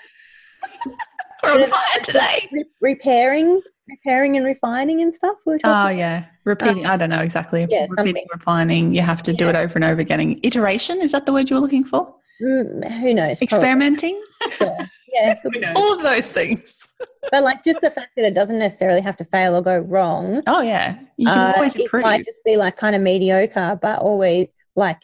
We're 1.43 1.51
on 1.51 1.69
fire 1.69 2.03
today. 2.03 2.49
Re- 2.51 2.65
repairing, 2.81 3.61
repairing 3.87 4.37
and 4.37 4.45
refining 4.45 5.01
and 5.01 5.13
stuff. 5.13 5.37
We 5.45 5.57
oh 5.63 5.87
yeah, 5.89 6.25
repeating. 6.43 6.85
Um, 6.85 6.91
I 6.91 6.97
don't 6.97 7.09
know 7.09 7.21
exactly. 7.21 7.65
Yeah, 7.69 7.87
repeating, 7.89 8.15
something. 8.15 8.25
refining. 8.33 8.93
You 8.93 9.01
have 9.01 9.21
to 9.23 9.33
do 9.33 9.49
it 9.49 9.55
over 9.55 9.75
and 9.75 9.83
over 9.83 10.01
again. 10.01 10.39
Iteration 10.43 11.01
is 11.01 11.11
that 11.11 11.25
the 11.25 11.33
word 11.33 11.49
you 11.49 11.55
were 11.55 11.61
looking 11.61 11.83
for? 11.83 12.13
Mm, 12.41 12.89
who 12.99 13.13
knows? 13.13 13.41
Experimenting. 13.41 14.21
yeah, 14.61 15.35
all 15.75 15.93
of 15.93 16.03
those 16.03 16.25
things. 16.25 16.93
but 17.31 17.43
like 17.43 17.63
just 17.63 17.81
the 17.81 17.91
fact 17.91 18.09
that 18.15 18.25
it 18.25 18.33
doesn't 18.33 18.59
necessarily 18.59 19.01
have 19.01 19.17
to 19.17 19.25
fail 19.25 19.55
or 19.55 19.61
go 19.61 19.79
wrong. 19.79 20.41
Oh 20.47 20.61
yeah, 20.61 20.97
you 21.17 21.27
can 21.27 21.37
uh, 21.37 21.53
always 21.55 21.75
improve. 21.75 22.01
It 22.01 22.05
might 22.05 22.25
just 22.25 22.43
be 22.43 22.57
like 22.57 22.77
kind 22.77 22.95
of 22.95 23.01
mediocre, 23.01 23.77
but 23.81 23.99
always 23.99 24.47
like, 24.75 25.01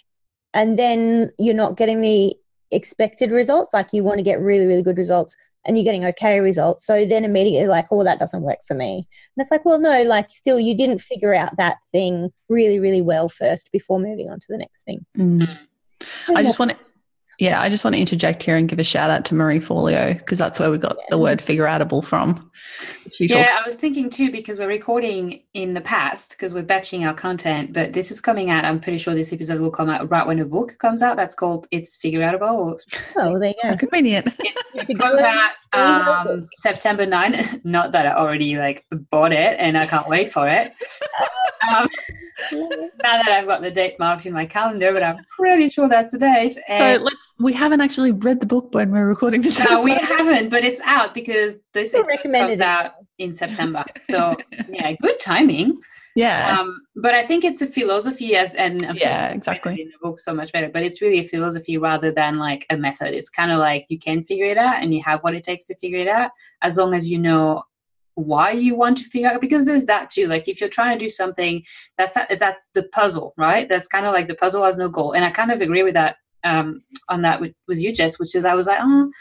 and 0.53 0.77
then 0.79 1.31
you're 1.37 1.55
not 1.55 1.77
getting 1.77 2.01
the 2.01 2.35
expected 2.71 3.31
results. 3.31 3.73
Like 3.73 3.93
you 3.93 4.03
want 4.03 4.17
to 4.17 4.23
get 4.23 4.39
really, 4.39 4.67
really 4.67 4.83
good 4.83 4.97
results, 4.97 5.35
and 5.65 5.77
you're 5.77 5.83
getting 5.83 6.05
okay 6.05 6.39
results. 6.39 6.85
So 6.85 7.05
then 7.05 7.25
immediately 7.25 7.67
like, 7.67 7.87
oh, 7.91 8.03
that 8.03 8.19
doesn't 8.19 8.41
work 8.41 8.59
for 8.67 8.73
me. 8.73 8.97
And 8.97 9.43
it's 9.43 9.51
like, 9.51 9.65
well, 9.65 9.79
no, 9.79 10.03
like 10.03 10.29
still 10.29 10.59
you 10.59 10.75
didn't 10.75 10.99
figure 10.99 11.33
out 11.33 11.57
that 11.57 11.77
thing 11.91 12.31
really, 12.49 12.79
really 12.79 13.01
well 13.01 13.29
first 13.29 13.71
before 13.71 13.99
moving 13.99 14.29
on 14.29 14.39
to 14.39 14.47
the 14.49 14.57
next 14.57 14.83
thing. 14.83 15.05
Mm. 15.17 15.57
I 16.29 16.43
just 16.43 16.59
want 16.59 16.71
to 16.71 16.77
yeah, 17.39 17.61
I 17.61 17.69
just 17.69 17.83
want 17.83 17.95
to 17.95 17.99
interject 17.99 18.43
here 18.43 18.55
and 18.55 18.67
give 18.69 18.79
a 18.79 18.83
shout 18.83 19.09
out 19.09 19.25
to 19.25 19.35
Marie 19.35 19.59
Forleo 19.59 20.17
because 20.17 20.37
that's 20.37 20.59
where 20.59 20.71
we 20.71 20.77
got 20.77 20.95
the 21.09 21.17
word 21.17 21.41
figure 21.41 21.65
outable 21.65 22.03
from. 22.03 22.49
She 23.11 23.25
yeah, 23.27 23.45
talks- 23.45 23.61
I 23.63 23.65
was 23.65 23.75
thinking 23.75 24.09
too 24.09 24.31
because 24.31 24.57
we're 24.57 24.67
recording 24.67 25.41
in 25.53 25.73
the 25.73 25.81
past 25.81 26.31
because 26.31 26.53
we're 26.53 26.63
batching 26.63 27.05
our 27.05 27.13
content, 27.13 27.73
but 27.73 27.93
this 27.93 28.11
is 28.11 28.21
coming 28.21 28.49
out. 28.49 28.65
I'm 28.65 28.79
pretty 28.79 28.97
sure 28.97 29.13
this 29.13 29.33
episode 29.33 29.59
will 29.59 29.71
come 29.71 29.89
out 29.89 30.09
right 30.09 30.25
when 30.25 30.39
a 30.39 30.45
book 30.45 30.77
comes 30.79 31.01
out. 31.01 31.17
That's 31.17 31.35
called 31.35 31.67
It's 31.71 31.95
Figure 31.95 32.21
Outable. 32.21 32.79
Oh, 33.17 33.39
there 33.39 33.49
you 33.49 33.71
go. 33.71 33.77
Convenient. 33.77 34.27
It, 34.39 34.57
it 34.89 34.97
comes 34.97 35.19
out 35.19 35.51
um, 35.73 36.47
September 36.53 37.05
9. 37.05 37.61
Not 37.63 37.91
that 37.91 38.07
I 38.07 38.13
already 38.13 38.57
like 38.57 38.85
bought 39.11 39.31
it 39.31 39.57
and 39.59 39.77
I 39.77 39.85
can't 39.85 40.07
wait 40.07 40.31
for 40.31 40.47
it. 40.47 40.73
um, 41.69 41.87
now 42.51 42.89
that 43.01 43.29
I've 43.29 43.47
got 43.47 43.61
the 43.61 43.71
date 43.71 43.97
marked 43.99 44.25
in 44.25 44.33
my 44.33 44.45
calendar, 44.45 44.91
but 44.93 45.03
I'm 45.03 45.17
pretty 45.37 45.69
sure 45.69 45.87
that's 45.87 46.11
the 46.11 46.19
date. 46.19 46.57
And 46.67 46.99
so 46.99 47.05
let's. 47.05 47.24
We 47.39 47.53
haven't 47.53 47.81
actually 47.81 48.11
read 48.11 48.39
the 48.39 48.45
book 48.45 48.73
when 48.73 48.91
we're 48.91 49.07
recording 49.07 49.41
this. 49.41 49.59
No, 49.59 49.81
we 49.81 49.93
haven't, 49.93 50.49
but 50.49 50.63
it's 50.63 50.81
out 50.85 51.13
because 51.13 51.57
this 51.73 51.93
comes 52.23 52.61
out 52.61 52.93
in 53.17 53.33
September. 53.33 53.83
So 53.99 54.35
yeah, 54.69 54.93
good 54.93 55.19
timing. 55.19 55.79
Yeah. 56.15 56.57
Um, 56.57 56.81
but 56.95 57.13
I 57.13 57.23
think 57.27 57.43
it's 57.43 57.61
a 57.61 57.67
philosophy 57.67 58.37
as 58.37 58.55
and 58.55 58.81
yeah, 58.95 59.29
exactly 59.29 59.81
in 59.81 59.89
the 59.89 59.97
book 60.01 60.19
so 60.19 60.33
much 60.33 60.51
better. 60.53 60.69
But 60.69 60.83
it's 60.83 61.01
really 61.01 61.19
a 61.19 61.27
philosophy 61.27 61.77
rather 61.77 62.09
than 62.09 62.35
like 62.35 62.65
a 62.69 62.77
method. 62.77 63.13
It's 63.13 63.29
kind 63.29 63.51
of 63.51 63.59
like 63.59 63.85
you 63.89 63.99
can 63.99 64.23
figure 64.23 64.45
it 64.45 64.57
out 64.57 64.81
and 64.81 64.93
you 64.93 65.03
have 65.03 65.19
what 65.21 65.35
it 65.35 65.43
takes 65.43 65.65
to 65.67 65.75
figure 65.75 65.99
it 65.99 66.07
out 66.07 66.31
as 66.61 66.77
long 66.77 66.93
as 66.93 67.09
you 67.09 67.19
know 67.19 67.63
why 68.15 68.51
you 68.51 68.75
want 68.75 68.97
to 68.97 69.03
figure 69.03 69.29
out 69.29 69.41
because 69.41 69.65
there's 69.65 69.85
that 69.85 70.09
too 70.09 70.25
like 70.27 70.47
if 70.47 70.61
you're 70.61 70.69
trying 70.69 70.97
to 70.97 71.05
do 71.05 71.09
something 71.09 71.61
that's 71.97 72.13
that's 72.39 72.69
the 72.73 72.83
puzzle 72.93 73.33
right 73.37 73.67
that's 73.67 73.89
kind 73.89 74.05
of 74.05 74.13
like 74.13 74.29
the 74.29 74.35
puzzle 74.35 74.63
has 74.63 74.77
no 74.77 74.87
goal 74.87 75.11
and 75.11 75.25
i 75.25 75.29
kind 75.29 75.51
of 75.51 75.59
agree 75.59 75.83
with 75.83 75.93
that 75.93 76.15
um 76.45 76.81
on 77.09 77.21
that 77.21 77.41
with, 77.41 77.53
with 77.67 77.81
you 77.81 77.91
jess 77.91 78.17
which 78.19 78.35
is 78.35 78.45
i 78.45 78.53
was 78.53 78.67
like 78.67 78.79
oh 78.81 79.11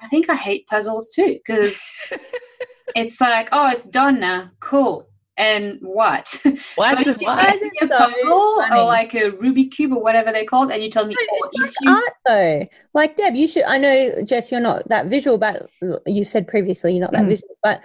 i 0.00 0.08
think 0.08 0.28
i 0.28 0.34
hate 0.34 0.66
puzzles 0.66 1.10
too 1.10 1.34
because 1.34 1.80
it's 2.96 3.20
like 3.20 3.48
oh 3.52 3.68
it's 3.70 3.86
done 3.86 4.18
now 4.18 4.50
cool 4.60 5.08
and 5.38 5.78
what? 5.80 6.40
Why 6.76 6.92
is 6.94 7.20
it 7.20 7.82
a 7.82 7.88
so 7.88 7.96
puzzle 7.96 8.56
funny. 8.60 8.80
or 8.80 8.84
like 8.84 9.14
a 9.14 9.30
Rubik 9.30 9.70
cube 9.70 9.92
or 9.92 10.02
whatever 10.02 10.32
they 10.32 10.44
called, 10.44 10.70
and 10.70 10.82
you 10.82 10.90
tell 10.90 11.06
me, 11.06 11.14
no, 11.18 11.26
oh, 11.30 11.48
it's 11.52 11.60
like 11.60 11.72
you... 11.80 11.90
art 11.90 12.12
though. 12.26 12.66
Like 12.94 13.16
Deb, 13.16 13.34
you 13.34 13.48
should. 13.48 13.64
I 13.64 13.78
know, 13.78 14.22
Jess, 14.22 14.52
you're 14.52 14.60
not 14.60 14.88
that 14.88 15.06
visual, 15.06 15.38
but 15.38 15.68
you 16.06 16.24
said 16.24 16.46
previously 16.46 16.92
you're 16.92 17.00
not 17.00 17.12
that 17.12 17.24
mm. 17.24 17.28
visual, 17.28 17.56
but 17.62 17.82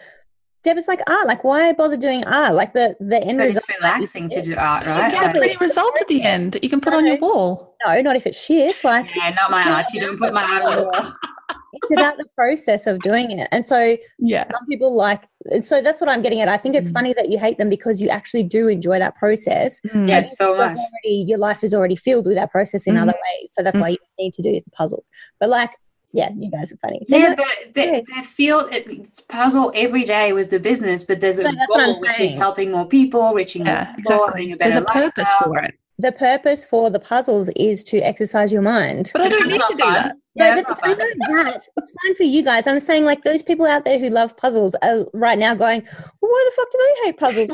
Deb 0.68 0.76
was 0.76 0.90
like, 0.90 1.00
ah, 1.08 1.24
like 1.26 1.46
why 1.46 1.72
bother 1.72 1.96
doing 1.96 2.26
art? 2.26 2.54
Like 2.54 2.74
the 2.74 2.94
the 3.00 3.24
end 3.24 3.38
but 3.38 3.46
result. 3.46 3.64
It's 3.70 3.78
relaxing 3.78 4.28
to 4.28 4.42
do 4.42 4.56
art, 4.58 4.86
right? 4.86 5.14
Yeah, 5.14 5.32
pretty 5.32 5.56
result 5.62 5.98
at 6.02 6.10
the 6.10 6.24
end 6.24 6.52
that 6.52 6.62
you 6.62 6.70
can 6.70 6.82
put 6.82 6.92
no, 6.92 6.98
on 6.98 7.08
your 7.08 7.18
wall. 7.20 7.78
No, 7.86 8.02
not 8.02 8.18
if 8.18 8.28
it's 8.28 8.38
shit. 8.38 8.84
Like 8.84 9.16
yeah, 9.16 9.30
not 9.30 9.50
my 9.50 9.64
art. 9.64 9.86
You 9.94 10.02
don't 10.02 10.20
put 10.20 10.34
my 10.34 10.44
art 10.44 10.64
on 10.64 10.76
the 10.76 10.84
wall. 10.84 10.92
it's 11.74 11.92
about 11.92 12.18
the 12.18 12.26
process 12.36 12.86
of 12.86 13.00
doing 13.00 13.32
it. 13.32 13.48
And 13.54 13.66
so 13.66 13.96
yeah, 14.20 14.44
some 14.52 14.66
people 14.68 14.94
like 14.94 15.24
so 15.62 15.82
that's 15.82 16.02
what 16.02 16.10
I'm 16.10 16.22
getting 16.22 16.42
at. 16.42 16.50
I 16.50 16.58
think 16.58 16.76
it's 16.76 16.90
mm. 16.90 16.96
funny 16.96 17.14
that 17.14 17.30
you 17.30 17.40
hate 17.40 17.58
them 17.58 17.70
because 17.70 18.02
you 18.02 18.10
actually 18.10 18.44
do 18.44 18.68
enjoy 18.68 19.00
that 19.00 19.16
process. 19.16 19.80
Mm. 19.88 20.10
Yes, 20.10 20.38
so 20.38 20.58
much. 20.58 20.78
Already, 20.78 21.24
your 21.30 21.38
life 21.38 21.64
is 21.64 21.74
already 21.74 21.96
filled 21.96 22.26
with 22.26 22.36
that 22.36 22.52
process 22.52 22.88
in 22.88 22.96
mm. 22.96 23.04
other 23.04 23.14
ways. 23.14 23.54
So 23.54 23.64
that's 23.64 23.78
mm. 23.78 23.84
why 23.84 23.90
you 23.90 23.98
need 24.20 24.34
to 24.34 24.42
do 24.42 24.52
the 24.52 24.72
puzzles. 24.72 25.10
But 25.40 25.48
like 25.48 25.72
yeah, 26.14 26.30
you 26.36 26.50
guys 26.50 26.72
are 26.72 26.78
funny. 26.78 27.02
Yeah, 27.08 27.36
but 27.36 27.74
they, 27.74 28.04
they 28.14 28.22
feel 28.24 28.68
it's 28.72 29.22
puzzle 29.22 29.72
every 29.76 30.04
day 30.04 30.34
with 30.34 30.50
the 30.50 30.60
business, 30.60 31.04
but 31.04 31.20
there's 31.20 31.40
a 31.40 31.44
so 31.44 31.52
goal 31.76 32.00
which 32.00 32.20
is 32.20 32.34
helping 32.34 32.72
more 32.72 32.88
people, 32.88 33.34
reaching 33.34 33.66
yeah, 33.66 33.86
more 33.86 33.96
people, 33.96 34.14
exactly. 34.16 34.42
having 34.42 34.54
a 34.54 34.58
better 34.58 34.72
There's 34.72 34.84
a 34.84 34.88
lifestyle. 34.88 35.04
purpose 35.04 35.34
for 35.44 35.58
it. 35.60 35.76
The 36.00 36.12
purpose 36.12 36.66
for 36.66 36.90
the 36.90 37.00
puzzles 37.00 37.50
is 37.56 37.84
to 37.86 37.98
exercise 38.00 38.52
your 38.52 38.62
mind. 38.62 39.10
But 39.14 39.24
I 39.24 39.30
don't 39.30 39.48
need 39.48 39.60
to 39.60 39.68
do 39.70 39.78
that. 39.78 40.16
Yeah, 40.36 40.54
no, 40.54 40.64
but 40.68 40.80
I 40.84 40.94
know 40.94 41.44
that. 41.44 41.68
It's 41.78 41.94
fine 42.04 42.16
for 42.16 42.24
you 42.24 42.44
guys. 42.44 42.68
I'm 42.68 42.80
saying 42.80 43.06
like 43.06 43.24
those 43.24 43.42
people 43.42 43.66
out 43.66 43.84
there 43.84 43.98
who 43.98 44.10
love 44.10 44.38
puzzles 44.38 44.76
are 44.84 45.06
right 45.14 45.40
now 45.40 45.56
going, 45.56 45.82
well, 46.22 46.32
why 46.32 46.50
the 46.50 46.56
fuck 46.56 46.72
do 46.72 46.78
they 46.78 47.06
hate 47.06 47.18
puzzles? 47.18 47.50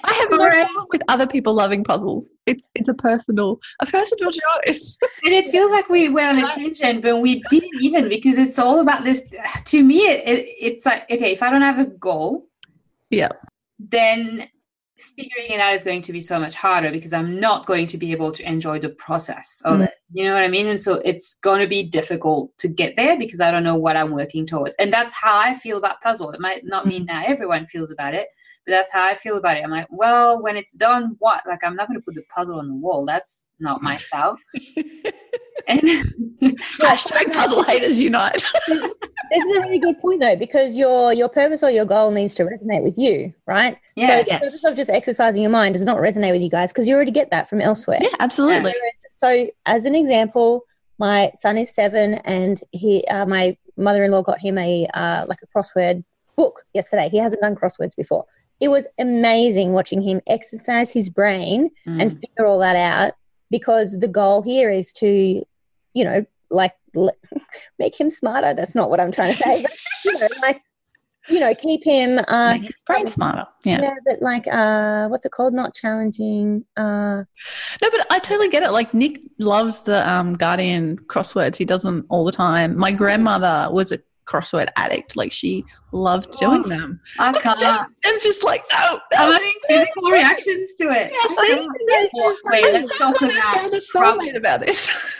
I 0.05 0.13
have 0.13 0.31
no 0.31 0.49
problem 0.49 0.87
with 0.91 1.03
other 1.09 1.27
people 1.27 1.55
loving 1.55 1.85
puzzles. 1.85 2.33
It's 2.47 2.69
it's 2.75 2.89
a 2.89 2.95
personal 2.95 3.61
a 3.81 3.87
personal 3.87 4.31
choice. 4.33 4.99
and 5.25 5.35
it 5.35 5.49
feels 5.49 5.71
like 5.71 5.89
we 5.89 6.09
went 6.09 6.39
on 6.39 6.45
a 6.45 6.53
tangent, 6.53 7.03
but 7.03 7.17
we 7.17 7.43
didn't 7.51 7.81
even 7.81 8.09
because 8.09 8.39
it's 8.39 8.59
all 8.59 8.81
about 8.81 9.05
this. 9.05 9.23
To 9.67 9.83
me, 9.83 10.01
it, 10.01 10.29
it, 10.29 10.49
it's 10.59 10.87
like 10.87 11.11
okay, 11.11 11.33
if 11.33 11.43
I 11.43 11.51
don't 11.51 11.63
have 11.63 11.79
a 11.79 11.87
goal, 11.87 12.47
yeah, 13.11 13.31
then 13.79 14.49
figuring 14.99 15.51
it 15.51 15.61
out 15.61 15.75
is 15.75 15.85
going 15.85 16.03
to 16.03 16.13
be 16.13 16.21
so 16.21 16.39
much 16.39 16.55
harder 16.55 16.91
because 16.91 17.13
I'm 17.13 17.39
not 17.39 17.67
going 17.67 17.87
to 17.87 17.99
be 17.99 18.13
able 18.13 18.33
to 18.33 18.49
enjoy 18.49 18.79
the 18.79 18.91
process 18.91 19.63
of 19.65 19.79
mm. 19.79 19.85
it. 19.85 19.95
You 20.13 20.25
know 20.25 20.35
what 20.35 20.43
I 20.43 20.49
mean? 20.49 20.67
And 20.67 20.81
so 20.81 20.95
it's 21.05 21.35
going 21.35 21.61
to 21.61 21.67
be 21.67 21.83
difficult 21.83 22.57
to 22.59 22.69
get 22.69 22.97
there 22.97 23.19
because 23.19 23.41
I 23.41 23.51
don't 23.51 23.65
know 23.65 23.77
what 23.77 23.97
I'm 23.97 24.13
working 24.13 24.47
towards. 24.47 24.77
And 24.77 24.93
that's 24.93 25.13
how 25.13 25.39
I 25.39 25.55
feel 25.55 25.77
about 25.79 26.01
puzzle. 26.01 26.31
It 26.31 26.41
might 26.41 26.65
not 26.65 26.87
mean 26.87 27.05
now 27.05 27.23
everyone 27.25 27.67
feels 27.67 27.91
about 27.91 28.15
it, 28.15 28.29
but 28.67 28.73
that's 28.73 28.93
how 28.93 29.05
I 29.05 29.15
feel 29.15 29.37
about 29.37 29.57
it. 29.57 29.65
I'm 29.65 29.71
like, 29.71 29.87
well, 29.91 30.43
when 30.43 30.57
it's 30.57 30.73
done, 30.73 31.17
what? 31.19 31.47
Like, 31.47 31.65
I'm 31.65 31.77
not 31.77 31.89
going 31.89 31.99
to 31.99 32.05
put 32.05 32.15
the 32.15 32.23
puzzle 32.35 32.59
on 32.59 32.69
the 32.69 32.75
wall. 32.75 33.07
That's 33.07 33.47
not 33.61 33.83
my 33.83 33.97
style. 33.97 34.39
and 35.69 35.83
hashtag 36.43 37.33
puzzle 37.33 37.63
haters 37.63 38.01
unite. 38.01 38.45
this 39.31 39.45
is 39.45 39.57
a 39.57 39.61
really 39.61 39.79
good 39.79 40.01
point 40.01 40.21
though, 40.21 40.37
because 40.37 40.77
your 40.77 41.13
your 41.13 41.29
purpose 41.29 41.63
or 41.63 41.71
your 41.71 41.85
goal 41.85 42.11
needs 42.11 42.35
to 42.37 42.45
resonate 42.45 42.83
with 42.83 42.99
you, 42.99 43.33
right? 43.47 43.77
Yeah. 43.97 44.19
So 44.19 44.23
the 44.25 44.31
purpose 44.31 44.65
of 44.65 44.77
just 44.77 44.91
exercising 44.91 45.43
your 45.43 45.51
mind 45.51 45.75
does 45.75 45.85
not 45.85 45.99
resonate 45.99 46.33
with 46.33 46.43
you 46.43 46.51
guys 46.51 46.73
because 46.73 46.87
you 46.87 46.95
already 46.95 47.11
get 47.11 47.31
that 47.31 47.49
from 47.49 47.61
elsewhere. 47.61 47.99
Yeah, 48.01 48.11
absolutely. 48.21 48.75
So, 49.11 49.49
as 49.67 49.85
an 49.85 49.95
example, 49.95 50.65
my 50.99 51.33
son 51.39 51.59
is 51.59 51.75
seven, 51.75 52.15
and 52.25 52.61
he, 52.73 53.05
uh, 53.11 53.27
my 53.27 53.57
mother-in-law 53.77 54.23
got 54.23 54.41
him 54.41 54.59
a 54.59 54.87
uh, 54.95 55.25
like 55.29 55.39
a 55.43 55.59
crossword 55.59 56.05
book 56.37 56.63
yesterday. 56.75 57.09
He 57.09 57.19
hasn't 57.19 57.43
done 57.43 57.55
crosswords 57.55 57.97
before. 57.97 58.25
It 58.61 58.69
was 58.69 58.87
amazing 58.99 59.73
watching 59.73 60.03
him 60.03 60.21
exercise 60.27 60.93
his 60.93 61.11
brain 61.11 61.71
mm. 61.87 62.01
and 62.03 62.13
figure 62.13 62.47
all 62.47 62.59
that 62.59 62.77
out 62.77 63.13
because 63.51 63.99
the 63.99 64.09
goal 64.09 64.43
here 64.43 64.71
is 64.71 64.93
to, 64.95 65.45
you 65.95 66.05
know, 66.05 66.25
like 66.51 66.73
make 67.79 67.99
him 67.99 68.11
smarter. 68.11 68.55
That's 68.55 68.75
not 68.75 68.91
what 68.91 69.01
I'm 69.01 69.13
trying 69.13 69.35
to 69.35 69.39
say, 69.39 69.63
but 69.63 69.73
you 70.05 70.19
know, 70.19 70.29
like 70.43 70.63
you 71.29 71.41
know, 71.41 71.55
keep 71.55 71.85
him 71.85 72.21
uh, 72.29 72.53
make 72.55 72.63
his 72.63 72.81
brain 72.87 73.07
smarter. 73.07 73.47
Yeah. 73.65 73.83
yeah, 73.83 73.95
but 74.07 74.23
like, 74.23 74.47
uh, 74.51 75.09
what's 75.09 75.27
it 75.27 75.33
called? 75.33 75.53
Not 75.53 75.75
challenging. 75.75 76.65
Uh, 76.77 77.25
no, 77.83 77.91
but 77.91 78.07
I 78.11 78.19
totally 78.19 78.49
get 78.49 78.63
it. 78.63 78.71
Like 78.71 78.95
Nick 78.95 79.21
loves 79.39 79.83
the 79.83 80.09
um, 80.09 80.35
Guardian 80.35 80.99
crosswords. 81.07 81.57
He 81.57 81.65
does 81.65 81.83
them 81.83 82.07
all 82.09 82.25
the 82.25 82.33
time. 82.33 82.79
My 82.79 82.93
grandmother 82.93 83.69
was 83.71 83.93
a 83.93 83.99
crossword 84.29 84.69
addict. 84.77 85.17
Like 85.17 85.33
she 85.33 85.65
loved 85.93 86.39
doing 86.39 86.63
oh, 86.65 86.69
them. 86.69 87.01
I 87.19 87.33
can't. 87.41 87.63
I'm 87.63 88.21
just 88.21 88.45
like, 88.45 88.63
no, 88.73 89.01
no. 89.13 89.19
I'm 89.19 89.33
having 89.33 89.53
physical 89.69 90.11
reactions 90.11 90.75
to 90.77 90.91
it. 90.91 91.13
Yeah, 91.13 91.43
see? 91.43 91.69
Wait, 92.45 92.73
let's 92.73 92.99
talk 92.99 93.21
about, 93.21 94.37
about 94.37 94.61
this. 94.61 95.18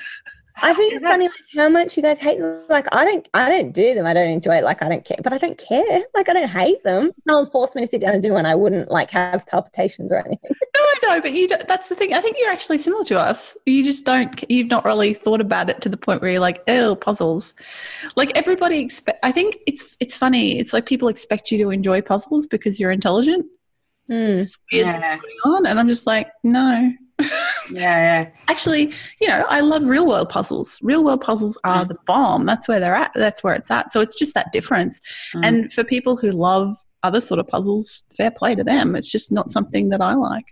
I 0.63 0.75
think 0.75 0.95
it's 0.95 1.03
funny 1.03 1.27
like 1.27 1.33
how 1.55 1.69
much 1.69 1.97
you 1.97 2.03
guys 2.03 2.19
hate 2.19 2.39
them. 2.39 2.63
Like 2.69 2.87
I 2.93 3.05
don't 3.05 3.29
I 3.35 3.49
don't 3.49 3.73
do 3.73 3.95
them. 3.95 4.07
I 4.07 4.15
don't 4.15 4.29
enjoy 4.29 4.57
it. 4.57 4.65
Like 4.65 4.83
I 4.83 4.89
don't 4.89 5.05
care. 5.05 5.19
But 5.23 5.33
I 5.33 5.39
don't 5.39 5.59
care. 5.59 6.01
Like 6.15 6.29
I 6.29 6.33
don't 6.33 6.49
hate 6.49 6.83
them. 6.85 7.13
No 7.27 7.41
one 7.41 7.51
forced 7.51 7.77
me 7.77 7.83
to 7.83 7.87
sit 7.87 8.01
down 8.01 8.15
and 8.15 8.23
do 8.23 8.33
one. 8.33 8.47
I 8.47 8.55
wouldn't 8.55 8.91
like 8.91 9.11
have 9.11 9.47
palpitations 9.47 10.13
or 10.13 10.17
anything. 10.17 10.51
No, 11.03 11.15
no, 11.15 11.21
but 11.21 11.33
you 11.33 11.49
that's 11.49 11.89
the 11.89 11.95
thing. 11.95 12.15
I 12.15 12.21
think 12.21 12.37
you're 12.39 12.51
actually 12.51 12.79
similar 12.79 13.05
to 13.05 13.19
us. 13.19 13.57
You 13.67 13.85
just 13.85 14.05
don't 14.05 14.45
you've 14.49 14.69
not 14.69 14.85
really 14.85 15.13
thought 15.13 15.41
about 15.41 15.69
it 15.69 15.81
to 15.83 15.89
the 15.89 15.97
point 15.97 16.23
where 16.23 16.31
you're 16.31 16.41
like, 16.41 16.63
oh, 16.69 16.95
puzzles. 16.97 17.55
Like 18.17 18.37
everybody 18.37 18.79
expect 18.79 19.19
I 19.25 19.33
think 19.33 19.59
it's 19.67 19.97
it's 20.01 20.17
funny. 20.17 20.59
It's 20.59 20.73
like 20.73 20.87
people 20.87 21.09
expect 21.09 21.51
you 21.51 21.59
to 21.59 21.71
enjoy 21.71 22.01
puzzles 22.01 22.47
because 22.47 22.79
you're 22.79 22.91
intelligent. 22.91 23.47
Mm. 24.11 24.39
It's 24.39 24.59
weird 24.73 24.87
yeah. 24.87 25.17
going 25.17 25.37
on. 25.45 25.67
And 25.67 25.79
I'm 25.79 25.89
just 25.89 26.07
like, 26.07 26.31
no. 26.43 26.93
Yeah, 27.21 27.31
yeah. 27.73 28.31
Actually, 28.49 28.93
you 29.21 29.29
know, 29.29 29.45
I 29.49 29.61
love 29.61 29.85
real 29.87 30.07
world 30.07 30.29
puzzles. 30.29 30.79
Real 30.83 31.05
world 31.05 31.21
puzzles 31.21 31.59
are 31.65 31.85
mm. 31.85 31.89
the 31.89 31.97
bomb. 32.07 32.47
That's 32.47 32.69
where 32.69 32.81
they're 32.81 32.95
at. 32.95 33.13
That's 33.15 33.43
where 33.43 33.55
it's 33.55 33.71
at. 33.71 33.93
So 33.93 34.01
it's 34.01 34.17
just 34.17 34.35
that 34.35 34.53
difference. 34.53 35.01
Mm. 35.35 35.41
And 35.45 35.73
for 35.73 35.85
people 35.85 36.17
who 36.17 36.31
love 36.31 36.77
other 37.03 37.21
sort 37.21 37.41
of 37.41 37.49
puzzles, 37.49 38.03
fair 38.17 38.31
play 38.31 38.55
to 38.55 38.65
them. 38.65 38.97
It's 38.97 39.11
just 39.11 39.33
not 39.33 39.51
something 39.51 39.89
that 39.91 40.01
I 40.01 40.15
like. 40.15 40.47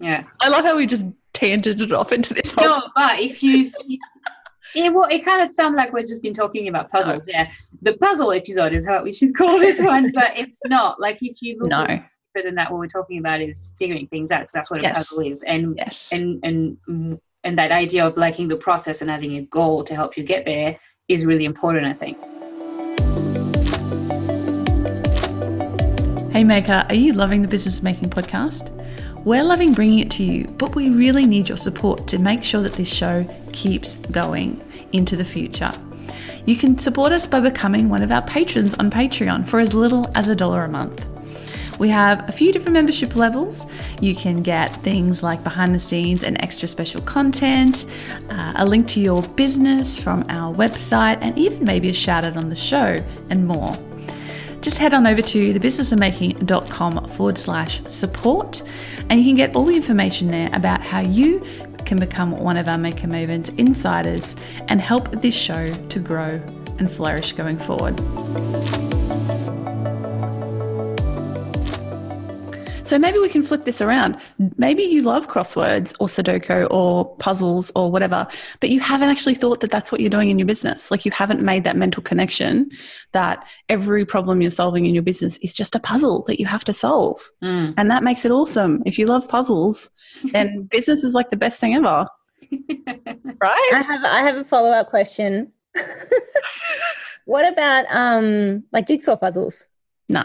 Yeah. 0.00 0.24
I 0.40 0.48
love 0.48 0.64
how 0.64 0.76
we 0.76 0.86
just 0.86 1.04
tangented 1.34 1.96
off 1.96 2.12
into 2.12 2.34
this. 2.34 2.56
No, 2.56 2.82
but 2.94 3.20
if 3.20 3.42
you. 3.42 3.70
it, 4.74 4.94
well, 4.94 5.08
it 5.10 5.24
kind 5.24 5.42
of 5.42 5.48
sounds 5.48 5.76
like 5.76 5.92
we've 5.92 6.06
just 6.06 6.22
been 6.22 6.34
talking 6.34 6.68
about 6.68 6.90
puzzles. 6.90 7.28
Yeah, 7.28 7.50
the 7.82 7.94
puzzle 7.94 8.32
episode 8.32 8.72
is 8.72 8.86
how 8.86 9.02
we 9.02 9.12
should 9.12 9.36
call 9.36 9.58
this 9.58 9.80
one, 9.80 10.12
but 10.12 10.36
it's 10.36 10.60
not. 10.66 11.00
Like 11.00 11.18
if 11.22 11.40
you 11.40 11.58
look 11.58 11.68
no 11.68 12.02
deeper 12.34 12.46
than 12.46 12.54
that, 12.56 12.70
what 12.70 12.78
we're 12.78 12.86
talking 12.86 13.18
about 13.18 13.40
is 13.40 13.72
figuring 13.78 14.06
things 14.06 14.30
out 14.30 14.40
because 14.40 14.52
that's 14.52 14.70
what 14.70 14.80
a 14.80 14.82
yes. 14.82 14.96
puzzle 14.96 15.20
is. 15.20 15.42
And 15.42 15.76
yes. 15.76 16.10
and 16.12 16.40
and 16.42 16.76
mm, 16.88 17.20
and 17.44 17.58
that 17.58 17.72
idea 17.72 18.06
of 18.06 18.16
liking 18.16 18.48
the 18.48 18.56
process 18.56 19.00
and 19.00 19.10
having 19.10 19.36
a 19.36 19.42
goal 19.42 19.84
to 19.84 19.94
help 19.94 20.16
you 20.16 20.24
get 20.24 20.44
there 20.44 20.78
is 21.08 21.26
really 21.26 21.44
important, 21.44 21.86
I 21.86 21.92
think. 21.92 22.18
Hey 26.32 26.44
maker, 26.44 26.86
are 26.88 26.94
you 26.94 27.12
loving 27.12 27.42
the 27.42 27.48
Business 27.48 27.82
Making 27.82 28.08
podcast? 28.08 28.70
We're 29.24 29.44
loving 29.44 29.74
bringing 29.74 29.98
it 29.98 30.10
to 30.12 30.24
you, 30.24 30.46
but 30.46 30.74
we 30.74 30.88
really 30.88 31.26
need 31.26 31.48
your 31.48 31.58
support 31.58 32.08
to 32.08 32.18
make 32.18 32.42
sure 32.42 32.62
that 32.62 32.72
this 32.72 32.92
show 32.92 33.24
keeps 33.52 33.96
going 33.96 34.64
into 34.92 35.14
the 35.14 35.24
future. 35.24 35.72
You 36.46 36.56
can 36.56 36.78
support 36.78 37.12
us 37.12 37.26
by 37.26 37.40
becoming 37.40 37.88
one 37.88 38.02
of 38.02 38.10
our 38.10 38.22
patrons 38.22 38.74
on 38.74 38.90
Patreon 38.90 39.46
for 39.46 39.60
as 39.60 39.74
little 39.74 40.10
as 40.16 40.28
a 40.28 40.34
dollar 40.34 40.64
a 40.64 40.70
month. 40.70 41.11
We 41.82 41.88
have 41.88 42.28
a 42.28 42.32
few 42.32 42.52
different 42.52 42.74
membership 42.74 43.16
levels. 43.16 43.66
You 44.00 44.14
can 44.14 44.44
get 44.44 44.68
things 44.84 45.20
like 45.20 45.42
behind 45.42 45.74
the 45.74 45.80
scenes 45.80 46.22
and 46.22 46.40
extra 46.40 46.68
special 46.68 47.00
content, 47.00 47.86
uh, 48.30 48.52
a 48.54 48.64
link 48.64 48.86
to 48.90 49.00
your 49.00 49.20
business 49.20 49.98
from 49.98 50.24
our 50.28 50.54
website, 50.54 51.18
and 51.20 51.36
even 51.36 51.64
maybe 51.64 51.90
a 51.90 51.92
shout 51.92 52.22
out 52.22 52.36
on 52.36 52.50
the 52.50 52.54
show 52.54 53.04
and 53.30 53.48
more. 53.48 53.76
Just 54.60 54.78
head 54.78 54.94
on 54.94 55.08
over 55.08 55.22
to 55.22 55.54
thebusinessofmaking.com 55.54 57.08
forward 57.08 57.36
slash 57.36 57.82
support, 57.86 58.62
and 59.10 59.18
you 59.18 59.26
can 59.26 59.34
get 59.34 59.56
all 59.56 59.64
the 59.64 59.74
information 59.74 60.28
there 60.28 60.50
about 60.52 60.82
how 60.82 61.00
you 61.00 61.42
can 61.84 61.98
become 61.98 62.30
one 62.30 62.56
of 62.58 62.68
our 62.68 62.78
Maker 62.78 63.08
Mavens 63.08 63.52
insiders 63.58 64.36
and 64.68 64.80
help 64.80 65.10
this 65.20 65.34
show 65.34 65.74
to 65.88 65.98
grow 65.98 66.40
and 66.78 66.88
flourish 66.88 67.32
going 67.32 67.58
forward. 67.58 68.00
So 72.92 72.98
maybe 72.98 73.18
we 73.18 73.30
can 73.30 73.42
flip 73.42 73.64
this 73.64 73.80
around. 73.80 74.20
Maybe 74.58 74.82
you 74.82 75.00
love 75.00 75.26
crosswords 75.26 75.94
or 75.98 76.08
Sudoku 76.08 76.68
or 76.70 77.16
puzzles 77.16 77.72
or 77.74 77.90
whatever, 77.90 78.26
but 78.60 78.68
you 78.68 78.80
haven't 78.80 79.08
actually 79.08 79.34
thought 79.34 79.60
that 79.60 79.70
that's 79.70 79.90
what 79.90 80.02
you're 80.02 80.10
doing 80.10 80.28
in 80.28 80.38
your 80.38 80.44
business. 80.44 80.90
Like 80.90 81.06
you 81.06 81.10
haven't 81.10 81.40
made 81.40 81.64
that 81.64 81.74
mental 81.74 82.02
connection 82.02 82.70
that 83.12 83.46
every 83.70 84.04
problem 84.04 84.42
you're 84.42 84.50
solving 84.50 84.84
in 84.84 84.92
your 84.92 85.02
business 85.02 85.38
is 85.38 85.54
just 85.54 85.74
a 85.74 85.80
puzzle 85.80 86.22
that 86.26 86.38
you 86.38 86.44
have 86.44 86.64
to 86.64 86.74
solve. 86.74 87.18
Mm. 87.42 87.72
And 87.78 87.90
that 87.90 88.02
makes 88.02 88.26
it 88.26 88.30
awesome. 88.30 88.82
If 88.84 88.98
you 88.98 89.06
love 89.06 89.26
puzzles, 89.26 89.88
then 90.24 90.64
business 90.70 91.02
is 91.02 91.14
like 91.14 91.30
the 91.30 91.38
best 91.38 91.58
thing 91.60 91.74
ever. 91.74 92.06
right? 92.52 93.70
I 93.72 93.82
have 93.86 94.04
I 94.04 94.20
have 94.20 94.36
a 94.36 94.44
follow-up 94.44 94.90
question. 94.90 95.50
what 97.24 97.50
about 97.50 97.86
um 97.88 98.64
like 98.70 98.86
jigsaw 98.86 99.16
puzzles? 99.16 99.70
No. 100.10 100.24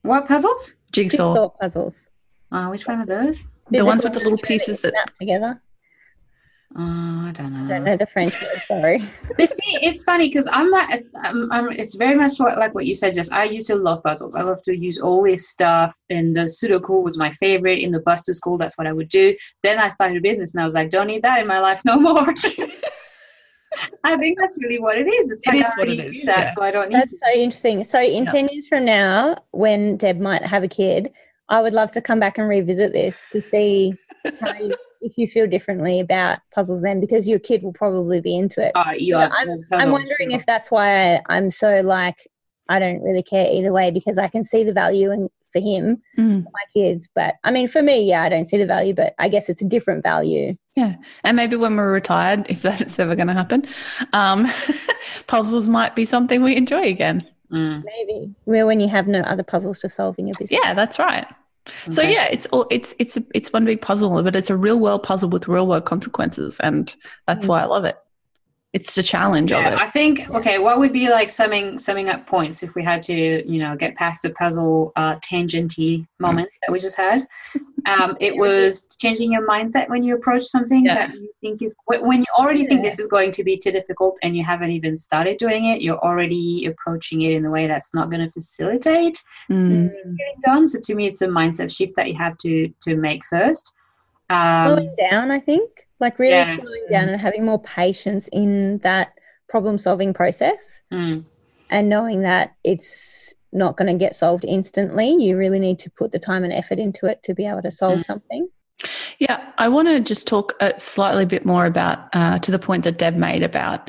What 0.00 0.26
puzzles? 0.26 0.72
Jigsaw. 0.96 1.34
Jigsaw 1.34 1.48
puzzles. 1.60 2.10
Oh, 2.52 2.70
which 2.70 2.86
one 2.86 3.00
are 3.00 3.06
those? 3.06 3.44
The 3.70 3.84
ones 3.84 4.02
with 4.02 4.14
the 4.14 4.20
little 4.20 4.38
pieces 4.38 4.80
that 4.80 4.92
snap 4.92 5.12
together. 5.12 5.60
Oh, 6.74 7.26
I 7.26 7.32
don't 7.32 7.52
know. 7.52 7.64
I 7.64 7.66
don't 7.66 7.84
know 7.84 7.96
the 7.96 8.06
French 8.06 8.34
word. 8.40 8.60
Sorry. 8.62 8.98
but 9.38 9.50
see, 9.50 9.78
it's 9.82 10.04
funny 10.04 10.28
because 10.28 10.48
I'm 10.50 10.70
like, 10.70 11.04
I'm, 11.22 11.52
I'm, 11.52 11.70
it's 11.70 11.94
very 11.94 12.16
much 12.16 12.40
like 12.40 12.74
what 12.74 12.86
you 12.86 12.94
said. 12.94 13.14
Just 13.14 13.32
I 13.32 13.44
used 13.44 13.66
to 13.68 13.76
love 13.76 14.02
puzzles. 14.02 14.34
I 14.34 14.42
love 14.42 14.62
to 14.62 14.76
use 14.76 14.98
all 14.98 15.22
this 15.22 15.48
stuff, 15.48 15.94
and 16.10 16.34
the 16.34 16.42
Sudoku 16.42 17.02
was 17.02 17.18
my 17.18 17.30
favorite. 17.30 17.80
In 17.80 17.90
the 17.90 18.00
Buster 18.00 18.32
School, 18.32 18.56
that's 18.56 18.76
what 18.78 18.86
I 18.86 18.92
would 18.92 19.08
do. 19.08 19.36
Then 19.62 19.78
I 19.78 19.88
started 19.88 20.16
a 20.16 20.20
business, 20.20 20.54
and 20.54 20.62
I 20.62 20.64
was 20.64 20.74
like, 20.74 20.90
don't 20.90 21.06
need 21.08 21.22
that 21.22 21.40
in 21.40 21.46
my 21.46 21.60
life 21.60 21.82
no 21.84 21.98
more. 21.98 22.26
I 24.04 24.16
think 24.16 24.38
that's 24.38 24.58
really 24.60 24.78
what 24.78 24.98
it 24.98 25.06
is. 25.06 25.30
It's 25.30 25.46
it 25.46 25.54
like 25.54 25.64
is 25.64 25.70
I 25.70 25.78
what 25.78 25.88
it 25.88 26.00
is. 26.00 26.24
That, 26.24 26.38
yeah. 26.38 26.50
so 26.50 26.62
I 26.62 26.70
don't. 26.70 26.90
that's 26.90 27.12
to. 27.12 27.18
so 27.18 27.32
interesting. 27.32 27.84
So 27.84 28.00
in 28.00 28.24
yeah. 28.24 28.32
ten 28.32 28.48
years 28.48 28.68
from 28.68 28.84
now, 28.84 29.36
when 29.52 29.96
Deb 29.96 30.20
might 30.20 30.44
have 30.44 30.62
a 30.62 30.68
kid, 30.68 31.12
I 31.48 31.60
would 31.60 31.72
love 31.72 31.92
to 31.92 32.00
come 32.00 32.20
back 32.20 32.38
and 32.38 32.48
revisit 32.48 32.92
this 32.92 33.28
to 33.32 33.40
see 33.40 33.94
you, 34.24 34.74
if 35.00 35.16
you 35.16 35.28
feel 35.28 35.46
differently 35.46 36.00
about 36.00 36.38
puzzles 36.54 36.82
then, 36.82 37.00
because 37.00 37.28
your 37.28 37.38
kid 37.38 37.62
will 37.62 37.72
probably 37.72 38.20
be 38.20 38.36
into 38.36 38.64
it. 38.64 38.72
Oh, 38.74 38.92
yeah. 38.96 39.28
I'm, 39.32 39.48
I'm 39.72 39.90
wondering 39.90 40.32
if 40.32 40.46
that's 40.46 40.70
why 40.70 41.20
I'm 41.28 41.50
so 41.50 41.80
like 41.80 42.18
I 42.68 42.78
don't 42.78 43.02
really 43.02 43.22
care 43.22 43.46
either 43.50 43.72
way 43.72 43.90
because 43.90 44.18
I 44.18 44.28
can 44.28 44.44
see 44.44 44.64
the 44.64 44.72
value 44.72 45.12
in 45.12 45.28
for 45.52 45.60
him, 45.60 46.02
mm. 46.18 46.44
for 46.44 46.50
my 46.52 46.64
kids. 46.74 47.08
But 47.14 47.36
I 47.44 47.50
mean, 47.50 47.68
for 47.68 47.82
me, 47.82 48.08
yeah, 48.08 48.22
I 48.22 48.28
don't 48.28 48.46
see 48.46 48.58
the 48.58 48.66
value, 48.66 48.94
but 48.94 49.14
I 49.18 49.28
guess 49.28 49.48
it's 49.48 49.62
a 49.62 49.68
different 49.68 50.02
value. 50.02 50.54
Yeah. 50.76 50.96
And 51.24 51.36
maybe 51.36 51.56
when 51.56 51.76
we're 51.76 51.90
retired, 51.90 52.46
if 52.50 52.62
that's 52.62 52.98
ever 52.98 53.16
going 53.16 53.28
to 53.28 53.32
happen, 53.32 53.64
um, 54.12 54.46
puzzles 55.26 55.68
might 55.68 55.96
be 55.96 56.04
something 56.04 56.42
we 56.42 56.54
enjoy 56.54 56.82
again. 56.82 57.22
Mm. 57.50 57.82
Maybe. 57.84 58.34
Well, 58.44 58.66
when 58.66 58.80
you 58.80 58.88
have 58.88 59.08
no 59.08 59.20
other 59.20 59.42
puzzles 59.42 59.80
to 59.80 59.88
solve 59.88 60.18
in 60.18 60.26
your 60.26 60.34
business. 60.38 60.60
Yeah, 60.62 60.74
that's 60.74 60.98
right. 60.98 61.26
Okay. 61.68 61.92
So 61.92 62.02
yeah, 62.02 62.28
it's 62.30 62.46
all 62.46 62.66
it's 62.70 62.94
it's 63.00 63.18
it's 63.34 63.52
one 63.52 63.64
big 63.64 63.80
puzzle, 63.80 64.22
but 64.22 64.36
it's 64.36 64.50
a 64.50 64.56
real 64.56 64.78
world 64.78 65.02
puzzle 65.02 65.28
with 65.28 65.48
real 65.48 65.66
world 65.66 65.84
consequences, 65.84 66.60
and 66.60 66.94
that's 67.26 67.44
mm. 67.44 67.48
why 67.48 67.62
I 67.62 67.64
love 67.64 67.84
it 67.84 67.96
it's 68.72 68.94
the 68.94 69.02
challenge 69.02 69.52
yeah, 69.52 69.68
of 69.68 69.72
it. 69.72 69.80
I 69.80 69.88
think 69.88 70.28
okay, 70.30 70.58
what 70.58 70.78
would 70.78 70.92
be 70.92 71.08
like 71.08 71.30
summing 71.30 71.78
summing 71.78 72.08
up 72.08 72.26
points 72.26 72.62
if 72.62 72.74
we 72.74 72.82
had 72.82 73.00
to, 73.02 73.14
you 73.50 73.58
know, 73.58 73.74
get 73.76 73.94
past 73.94 74.22
the 74.22 74.30
puzzle 74.30 74.92
uh, 74.96 75.16
tangenty 75.20 76.06
moments 76.20 76.58
that 76.62 76.72
we 76.72 76.78
just 76.78 76.96
had? 76.96 77.26
Um, 77.86 78.16
it 78.20 78.34
was 78.34 78.88
changing 79.00 79.30
your 79.30 79.46
mindset 79.48 79.88
when 79.88 80.02
you 80.02 80.16
approach 80.16 80.42
something 80.42 80.86
yeah. 80.86 81.06
that 81.06 81.14
you 81.14 81.30
think 81.40 81.62
is 81.62 81.72
when 81.86 82.18
you 82.18 82.26
already 82.36 82.62
yeah. 82.62 82.68
think 82.68 82.82
this 82.82 82.98
is 82.98 83.06
going 83.06 83.30
to 83.30 83.44
be 83.44 83.56
too 83.56 83.70
difficult 83.70 84.18
and 84.24 84.36
you 84.36 84.42
haven't 84.42 84.72
even 84.72 84.98
started 84.98 85.38
doing 85.38 85.66
it. 85.66 85.82
You're 85.82 86.00
already 86.00 86.66
approaching 86.66 87.22
it 87.22 87.30
in 87.34 87.46
a 87.46 87.50
way 87.50 87.68
that's 87.68 87.94
not 87.94 88.10
going 88.10 88.26
to 88.26 88.32
facilitate 88.32 89.22
mm. 89.48 89.88
getting 89.88 90.40
done. 90.44 90.66
So 90.66 90.80
to 90.82 90.94
me, 90.96 91.06
it's 91.06 91.22
a 91.22 91.28
mindset 91.28 91.74
shift 91.74 91.94
that 91.94 92.08
you 92.08 92.16
have 92.16 92.36
to 92.38 92.68
to 92.82 92.96
make 92.96 93.24
first. 93.26 93.72
Um, 94.28 94.66
Slowing 94.66 94.94
down, 95.10 95.30
I 95.30 95.38
think 95.38 95.86
like 96.00 96.18
really 96.18 96.34
yeah. 96.34 96.56
slowing 96.56 96.86
down 96.88 97.08
and 97.08 97.20
having 97.20 97.44
more 97.44 97.60
patience 97.62 98.28
in 98.32 98.78
that 98.78 99.12
problem 99.48 99.78
solving 99.78 100.12
process 100.12 100.82
mm. 100.92 101.24
and 101.70 101.88
knowing 101.88 102.22
that 102.22 102.54
it's 102.64 103.32
not 103.52 103.76
going 103.76 103.86
to 103.86 103.98
get 103.98 104.14
solved 104.14 104.44
instantly 104.46 105.14
you 105.22 105.36
really 105.36 105.58
need 105.58 105.78
to 105.78 105.90
put 105.90 106.12
the 106.12 106.18
time 106.18 106.44
and 106.44 106.52
effort 106.52 106.78
into 106.78 107.06
it 107.06 107.22
to 107.22 107.34
be 107.34 107.46
able 107.46 107.62
to 107.62 107.70
solve 107.70 108.00
mm. 108.00 108.04
something 108.04 108.48
Yeah, 109.18 109.42
I 109.56 109.68
want 109.68 109.88
to 109.88 110.00
just 110.00 110.26
talk 110.26 110.52
a 110.60 110.78
slightly 110.78 111.24
bit 111.24 111.46
more 111.46 111.64
about 111.64 112.08
uh, 112.12 112.38
to 112.40 112.50
the 112.50 112.58
point 112.58 112.84
that 112.84 112.98
Deb 112.98 113.14
made 113.16 113.42
about 113.42 113.88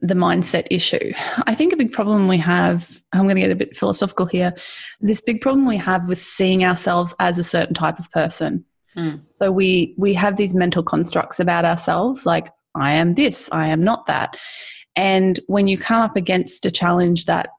the 0.00 0.14
mindset 0.14 0.66
issue. 0.70 1.12
I 1.46 1.54
think 1.54 1.72
a 1.72 1.76
big 1.76 1.92
problem 1.92 2.26
we 2.26 2.38
have, 2.38 3.00
I'm 3.12 3.22
going 3.22 3.36
to 3.36 3.40
get 3.40 3.52
a 3.52 3.54
bit 3.54 3.76
philosophical 3.76 4.26
here, 4.26 4.52
this 5.00 5.20
big 5.20 5.40
problem 5.40 5.66
we 5.66 5.76
have 5.76 6.08
with 6.08 6.20
seeing 6.20 6.64
ourselves 6.64 7.14
as 7.20 7.38
a 7.38 7.44
certain 7.44 7.74
type 7.74 8.00
of 8.00 8.10
person. 8.10 8.64
Mm. 8.96 9.20
So 9.40 9.52
we 9.52 9.94
we 9.96 10.14
have 10.14 10.36
these 10.36 10.54
mental 10.54 10.82
constructs 10.82 11.40
about 11.40 11.64
ourselves 11.64 12.26
like 12.26 12.48
I 12.74 12.92
am 12.92 13.14
this, 13.14 13.48
I 13.52 13.68
am 13.68 13.82
not 13.82 14.06
that. 14.06 14.38
And 14.96 15.40
when 15.46 15.68
you 15.68 15.78
come 15.78 16.02
up 16.02 16.16
against 16.16 16.66
a 16.66 16.70
challenge 16.70 17.24
that 17.26 17.50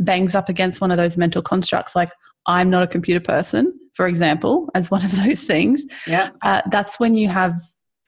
bangs 0.00 0.34
up 0.34 0.48
against 0.48 0.80
one 0.80 0.90
of 0.90 0.96
those 0.96 1.16
mental 1.16 1.42
constructs 1.42 1.94
like 1.94 2.10
I'm 2.46 2.70
not 2.70 2.82
a 2.82 2.86
computer 2.86 3.20
person, 3.20 3.72
for 3.94 4.06
example, 4.06 4.68
as 4.74 4.90
one 4.90 5.04
of 5.04 5.14
those 5.24 5.42
things, 5.42 5.82
yeah. 6.06 6.30
Uh, 6.42 6.62
that's 6.70 7.00
when 7.00 7.14
you 7.14 7.28
have 7.28 7.60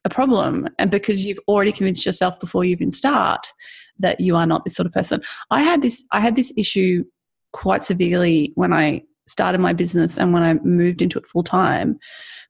a 0.05 0.09
problem. 0.09 0.69
And 0.79 0.91
because 0.91 1.25
you've 1.25 1.41
already 1.49 1.73
convinced 1.73 2.07
yourself 2.07 2.39
before 2.41 2.65
you 2.65 2.73
even 2.73 2.93
start 2.93 3.47
that 3.99 4.21
you 4.21 4.37
are 4.37 4.47
not 4.47 4.65
this 4.65 4.75
sort 4.75 4.87
of 4.87 4.93
person. 4.93 5.23
I 5.51 5.63
had 5.63 5.83
this 5.83 6.05
I 6.13 6.21
had 6.21 6.37
this 6.37 6.53
issue 6.57 7.05
quite 7.53 7.83
severely 7.83 8.53
when 8.55 8.73
I 8.73 9.03
started 9.27 9.61
my 9.61 9.73
business 9.73 10.19
and 10.19 10.33
when 10.33 10.43
I 10.43 10.55
moved 10.55 11.03
into 11.03 11.19
it 11.19 11.27
full 11.27 11.43
time. 11.43 11.99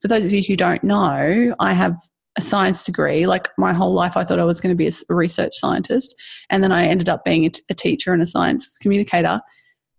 For 0.02 0.08
those 0.08 0.24
of 0.24 0.32
you 0.32 0.42
who 0.42 0.56
don't 0.56 0.84
know, 0.84 1.54
I 1.58 1.72
have 1.72 1.96
a 2.36 2.42
science 2.42 2.84
degree. 2.84 3.26
Like 3.26 3.48
my 3.56 3.72
whole 3.72 3.94
life, 3.94 4.16
I 4.16 4.24
thought 4.24 4.38
I 4.38 4.44
was 4.44 4.60
going 4.60 4.76
to 4.76 4.76
be 4.76 4.88
a 4.88 5.14
research 5.14 5.52
scientist. 5.54 6.14
And 6.50 6.62
then 6.62 6.72
I 6.72 6.86
ended 6.86 7.08
up 7.08 7.24
being 7.24 7.46
a 7.46 7.74
teacher 7.74 8.12
and 8.12 8.22
a 8.22 8.26
science 8.26 8.76
communicator. 8.78 9.40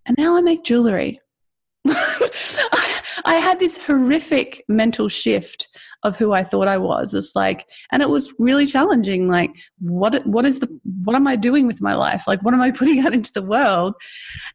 And 0.06 0.16
now 0.18 0.38
I 0.38 0.42
make 0.42 0.64
jewelry. 0.64 1.20
I 3.26 3.36
had 3.36 3.60
this 3.60 3.78
horrific 3.78 4.64
mental 4.68 5.10
shift 5.10 5.68
of 6.04 6.16
who 6.16 6.32
I 6.34 6.44
thought 6.44 6.68
I 6.68 6.78
was. 6.78 7.14
It's 7.14 7.36
like, 7.36 7.68
and 7.92 8.02
it 8.02 8.10
was 8.10 8.34
really 8.40 8.66
challenging. 8.66 9.28
Like, 9.28 9.52
what 9.80 10.26
what 10.26 10.46
is 10.46 10.60
the 10.60 10.80
what 11.04 11.16
am 11.16 11.28
I 11.28 11.36
doing 11.36 11.68
with 11.68 11.82
my 11.82 11.96
life? 11.96 12.24
Like, 12.28 12.42
what 12.44 12.54
am 12.54 12.62
I 12.62 12.72
putting 12.80 13.00
out 13.00 13.14
into 13.14 13.34
the 13.34 13.42
world? 13.42 13.96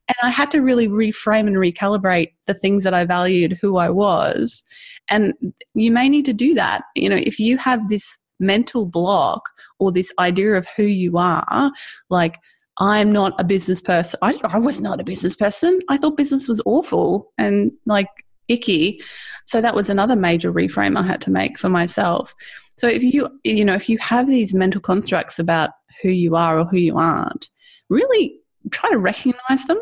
And 0.09 0.17
I 0.23 0.31
had 0.31 0.51
to 0.53 0.61
really 0.61 0.89
reframe 0.89 1.47
and 1.47 1.57
recalibrate 1.57 2.33
the 2.47 2.55
things 2.55 2.85
that 2.85 2.95
I 2.95 3.05
valued, 3.05 3.59
who 3.61 3.77
I 3.77 3.91
was. 3.91 4.63
And 5.09 5.35
you 5.75 5.91
may 5.91 6.09
need 6.09 6.25
to 6.27 6.33
do 6.33 6.55
that. 6.55 6.83
You 6.95 7.09
know, 7.09 7.17
if 7.17 7.39
you 7.39 7.59
have 7.59 7.89
this 7.89 8.19
mental 8.41 8.87
block 8.87 9.43
or 9.79 9.93
this 9.93 10.13
idea 10.19 10.55
of 10.55 10.67
who 10.77 10.85
you 10.85 11.19
are, 11.19 11.73
like 12.09 12.39
I'm 12.79 13.13
not 13.13 13.39
a 13.39 13.45
business 13.45 13.81
person. 13.81 14.19
I, 14.23 14.39
I 14.45 14.59
was 14.59 14.81
not 14.81 15.01
a 15.01 15.05
business 15.05 15.37
person. 15.37 15.81
I 15.89 15.97
thought 15.97 16.17
business 16.17 16.49
was 16.49 16.63
awful 16.65 17.33
and 17.37 17.73
like 17.87 18.09
icky. 18.53 19.01
So 19.47 19.61
that 19.61 19.75
was 19.75 19.91
another 19.91 20.17
major 20.17 20.53
reframe 20.53 20.97
I 20.97 21.03
had 21.03 21.21
to 21.23 21.31
make 21.31 21.59
for 21.59 21.69
myself. 21.69 22.35
So 22.77 22.87
if 22.89 23.03
you 23.03 23.29
you 23.45 23.65
know 23.65 23.75
if 23.75 23.89
you 23.89 23.99
have 23.99 24.27
these 24.27 24.55
mental 24.55 24.81
constructs 24.81 25.39
about 25.39 25.71
who 26.03 26.09
you 26.09 26.37
are 26.37 26.59
or 26.59 26.65
who 26.65 26.79
you 26.79 26.97
aren't, 26.97 27.49
really 27.89 28.39
try 28.71 28.91
to 28.91 28.99
recognize 28.99 29.65
them 29.67 29.81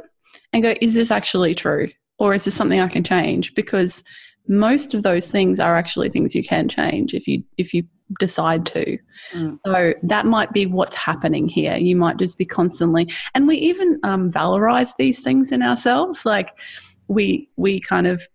and 0.53 0.63
go, 0.63 0.75
is 0.81 0.95
this 0.95 1.11
actually 1.11 1.55
true? 1.55 1.89
Or 2.19 2.35
is 2.35 2.45
this 2.45 2.55
something 2.55 2.81
I 2.81 2.89
can 2.89 3.05
change? 3.05 3.55
Because 3.55 4.05
most 4.49 4.95
of 4.95 5.03
those 5.03 5.31
things 5.31 5.61
are 5.61 5.77
actually 5.77 6.09
things 6.09 6.35
you 6.35 6.43
can 6.43 6.69
change 6.69 7.15
if 7.15 7.29
you 7.29 7.43
if 7.57 7.73
you 7.73 7.85
decide 8.19 8.67
to 8.67 8.99
mm. 9.33 9.57
so 9.65 9.95
that 10.03 10.27
might 10.27 10.53
be 10.53 10.67
what's 10.67 10.97
happening 10.97 11.47
here 11.47 11.77
you 11.77 11.95
might 11.95 12.17
just 12.17 12.37
be 12.37 12.45
constantly 12.45 13.09
and 13.35 13.47
we 13.47 13.57
even 13.57 13.99
um, 14.03 14.33
valorize 14.33 14.91
these 14.99 15.23
things 15.23 15.53
in 15.53 15.63
ourselves 15.63 16.27
like 16.27 16.59
we 17.07 17.49
we 17.57 17.79
kind 17.79 18.07
of 18.07 18.27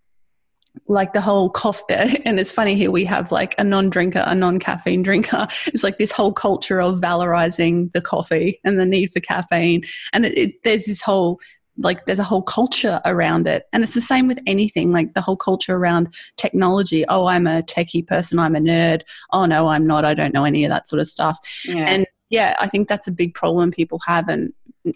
like 0.88 1.14
the 1.14 1.22
whole 1.22 1.50
coffee 1.50 1.84
and 2.26 2.40
it's 2.40 2.52
funny 2.52 2.76
here 2.76 2.92
we 2.92 3.06
have 3.06 3.32
like 3.32 3.56
a 3.58 3.64
non-drinker 3.64 4.24
a 4.26 4.36
non-caffeine 4.36 5.04
drinker. 5.04 5.48
It's 5.68 5.84
like 5.84 5.98
this 5.98 6.12
whole 6.12 6.34
culture 6.34 6.82
of 6.82 7.00
valorizing 7.00 7.92
the 7.94 8.02
coffee 8.02 8.60
and 8.64 8.80
the 8.80 8.86
need 8.86 9.12
for 9.12 9.20
caffeine. 9.20 9.84
And 10.14 10.26
it, 10.26 10.38
it, 10.38 10.64
there's 10.64 10.86
this 10.86 11.02
whole 11.02 11.40
like 11.78 12.06
there's 12.06 12.20
a 12.20 12.24
whole 12.24 12.42
culture 12.42 13.02
around 13.04 13.48
it. 13.48 13.66
And 13.74 13.84
it's 13.84 13.94
the 13.94 14.02
same 14.02 14.28
with 14.28 14.40
anything 14.48 14.92
like 14.92 15.14
the 15.14 15.22
whole 15.22 15.36
culture 15.36 15.76
around 15.76 16.14
technology. 16.38 17.06
Oh 17.10 17.26
i'm 17.26 17.48
a 17.48 17.62
techie 17.64 18.06
person 18.06 18.40
i'm 18.40 18.56
a 18.56 18.60
nerd. 18.60 19.02
Oh 19.32 19.46
no 19.46 19.68
i'm 19.68 19.86
not 19.88 20.06
i 20.06 20.14
don't 20.14 20.34
know 20.34 20.46
any 20.46 20.64
of 20.66 20.70
that 20.70 20.88
sort 20.88 21.00
of 21.00 21.08
stuff. 21.08 21.38
Yeah. 21.66 21.86
and 21.88 22.08
yeah 22.30 22.56
i 22.60 22.68
think 22.68 22.88
that's 22.88 23.08
a 23.08 23.12
big 23.12 23.34
problem 23.34 23.72
people 23.72 24.00
have 24.06 24.28
and 24.30 24.54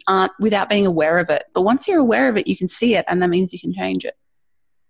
aren't 0.07 0.31
without 0.39 0.69
being 0.69 0.85
aware 0.85 1.17
of 1.17 1.29
it. 1.29 1.43
But 1.53 1.63
once 1.63 1.87
you're 1.87 1.99
aware 1.99 2.29
of 2.29 2.37
it 2.37 2.47
you 2.47 2.55
can 2.55 2.67
see 2.67 2.95
it 2.95 3.05
and 3.07 3.21
that 3.21 3.29
means 3.29 3.51
you 3.51 3.59
can 3.59 3.73
change 3.73 4.05
it 4.05 4.15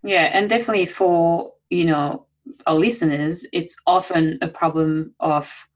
yeah 0.03 0.29
and 0.33 0.49
definitely 0.49 0.85
for 0.85 1.53
you 1.69 1.85
know 1.85 2.25
our 2.67 2.75
listeners 2.75 3.45
it's 3.53 3.75
often 3.85 4.38
a 4.41 4.47
problem 4.47 5.13
of 5.19 5.67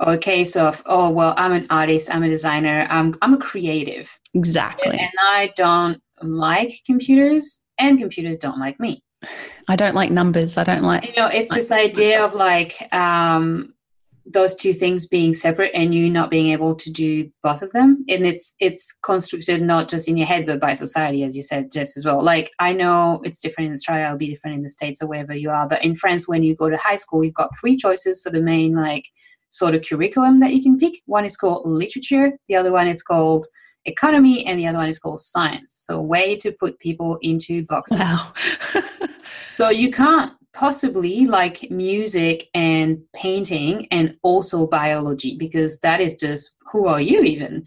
or 0.00 0.14
a 0.14 0.18
case 0.18 0.56
of 0.56 0.82
oh 0.86 1.10
well 1.10 1.34
i'm 1.36 1.52
an 1.52 1.66
artist 1.70 2.12
i'm 2.14 2.22
a 2.22 2.28
designer 2.28 2.86
i'm, 2.90 3.16
I'm 3.22 3.34
a 3.34 3.38
creative. 3.38 4.16
Exactly. 4.34 4.92
And, 4.92 5.00
and 5.00 5.12
i 5.22 5.52
don't 5.56 6.00
like 6.22 6.70
computers 6.84 7.62
and 7.78 7.98
computers 7.98 8.38
don't 8.38 8.58
like 8.58 8.80
me. 8.80 9.04
I 9.68 9.76
don't 9.76 9.94
like 9.94 10.10
numbers 10.10 10.56
i 10.56 10.64
don't 10.64 10.82
like 10.82 11.04
you 11.04 11.12
know 11.16 11.26
it's 11.26 11.52
this 11.52 11.72
idea 11.72 12.24
of 12.24 12.34
like 12.34 12.76
um 12.92 13.74
those 14.32 14.54
two 14.54 14.72
things 14.72 15.06
being 15.06 15.32
separate 15.32 15.70
and 15.74 15.94
you 15.94 16.10
not 16.10 16.30
being 16.30 16.48
able 16.52 16.74
to 16.74 16.90
do 16.90 17.30
both 17.42 17.62
of 17.62 17.72
them. 17.72 18.04
And 18.08 18.26
it's 18.26 18.54
it's 18.60 18.92
constructed 19.02 19.62
not 19.62 19.88
just 19.88 20.08
in 20.08 20.16
your 20.16 20.26
head 20.26 20.46
but 20.46 20.60
by 20.60 20.74
society 20.74 21.24
as 21.24 21.34
you 21.34 21.42
said 21.42 21.72
just 21.72 21.96
as 21.96 22.04
well. 22.04 22.22
Like 22.22 22.50
i 22.58 22.72
know 22.72 23.20
it's 23.24 23.40
different 23.40 23.68
in 23.68 23.72
australia 23.72 24.04
it'll 24.04 24.18
be 24.18 24.30
different 24.30 24.56
in 24.56 24.62
the 24.62 24.68
states 24.68 25.02
or 25.02 25.06
wherever 25.06 25.34
you 25.34 25.50
are 25.50 25.68
but 25.68 25.84
in 25.84 25.94
france 25.94 26.28
when 26.28 26.42
you 26.42 26.54
go 26.54 26.68
to 26.68 26.76
high 26.76 26.96
school 26.96 27.24
you've 27.24 27.34
got 27.34 27.50
three 27.58 27.76
choices 27.76 28.20
for 28.20 28.30
the 28.30 28.42
main 28.42 28.72
like 28.72 29.04
sort 29.50 29.74
of 29.74 29.82
curriculum 29.82 30.40
that 30.40 30.52
you 30.52 30.62
can 30.62 30.78
pick. 30.78 30.94
One 31.06 31.24
is 31.24 31.36
called 31.36 31.66
literature 31.66 32.32
the 32.48 32.56
other 32.56 32.72
one 32.72 32.88
is 32.88 33.02
called 33.02 33.46
economy 33.84 34.44
and 34.44 34.58
the 34.58 34.66
other 34.66 34.78
one 34.78 34.88
is 34.88 34.98
called 34.98 35.20
science. 35.20 35.76
So 35.80 36.00
way 36.00 36.36
to 36.36 36.52
put 36.52 36.78
people 36.78 37.18
into 37.22 37.64
boxes. 37.64 37.98
Wow. 37.98 38.32
So 39.58 39.70
you 39.70 39.90
can't 39.90 40.32
possibly 40.54 41.26
like 41.26 41.70
music 41.70 42.48
and 42.54 42.98
painting 43.14 43.86
and 43.90 44.16
also 44.22 44.66
biology 44.66 45.36
because 45.36 45.78
that 45.80 46.00
is 46.00 46.14
just 46.14 46.56
who 46.72 46.86
are 46.86 47.00
you 47.00 47.22
even? 47.22 47.64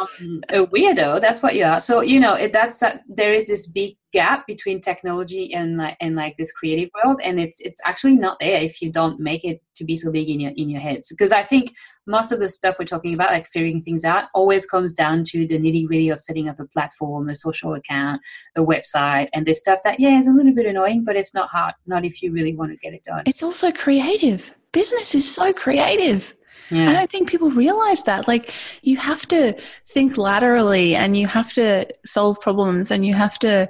Um, 0.00 0.42
a 0.48 0.66
weirdo 0.66 1.20
that's 1.20 1.42
what 1.42 1.54
you 1.54 1.64
are. 1.64 1.80
So 1.80 2.00
you 2.00 2.18
know 2.18 2.34
it, 2.34 2.52
that's 2.52 2.80
that 2.80 3.02
there 3.08 3.32
is 3.32 3.46
this 3.46 3.66
big 3.66 3.96
gap 4.12 4.46
between 4.46 4.80
technology 4.80 5.54
and 5.54 5.76
like 5.76 5.96
and 6.00 6.16
like 6.16 6.36
this 6.36 6.52
creative 6.52 6.90
world 6.94 7.20
and 7.22 7.38
it's 7.38 7.60
it's 7.60 7.80
actually 7.84 8.16
not 8.16 8.36
there 8.40 8.60
if 8.60 8.82
you 8.82 8.90
don't 8.90 9.20
make 9.20 9.44
it 9.44 9.62
to 9.76 9.84
be 9.84 9.96
so 9.96 10.10
big 10.10 10.28
in 10.28 10.40
your 10.40 10.52
in 10.56 10.68
your 10.68 10.80
heads. 10.80 11.08
Because 11.10 11.32
i 11.32 11.42
think 11.42 11.70
most 12.06 12.32
of 12.32 12.40
the 12.40 12.48
stuff 12.48 12.76
we're 12.78 12.84
talking 12.84 13.14
about 13.14 13.30
like 13.30 13.46
figuring 13.46 13.82
things 13.82 14.04
out 14.04 14.24
always 14.34 14.66
comes 14.66 14.92
down 14.92 15.22
to 15.22 15.46
the 15.46 15.58
nitty 15.58 15.86
gritty 15.86 16.08
of 16.08 16.18
setting 16.18 16.48
up 16.48 16.58
a 16.58 16.66
platform 16.66 17.28
a 17.28 17.34
social 17.34 17.74
account 17.74 18.20
a 18.56 18.60
website 18.60 19.28
and 19.32 19.46
this 19.46 19.58
stuff 19.58 19.80
that 19.84 20.00
yeah 20.00 20.18
is 20.18 20.26
a 20.26 20.32
little 20.32 20.54
bit 20.54 20.66
annoying 20.66 21.04
but 21.04 21.16
it's 21.16 21.34
not 21.34 21.48
hard 21.48 21.74
not 21.86 22.04
if 22.04 22.22
you 22.22 22.32
really 22.32 22.56
want 22.56 22.70
to 22.70 22.76
get 22.78 22.94
it 22.94 23.04
done. 23.04 23.22
It's 23.26 23.42
also 23.42 23.70
creative. 23.70 24.54
Business 24.72 25.14
is 25.14 25.32
so 25.32 25.52
creative 25.52 26.34
yeah. 26.70 26.90
I 26.90 26.92
don't 26.92 27.10
think 27.10 27.28
people 27.28 27.50
realize 27.50 28.02
that. 28.04 28.28
Like, 28.28 28.52
you 28.82 28.96
have 28.96 29.26
to 29.28 29.52
think 29.88 30.16
laterally 30.16 30.94
and 30.94 31.16
you 31.16 31.26
have 31.26 31.52
to 31.54 31.86
solve 32.06 32.40
problems 32.40 32.90
and 32.90 33.04
you 33.04 33.14
have 33.14 33.38
to, 33.40 33.68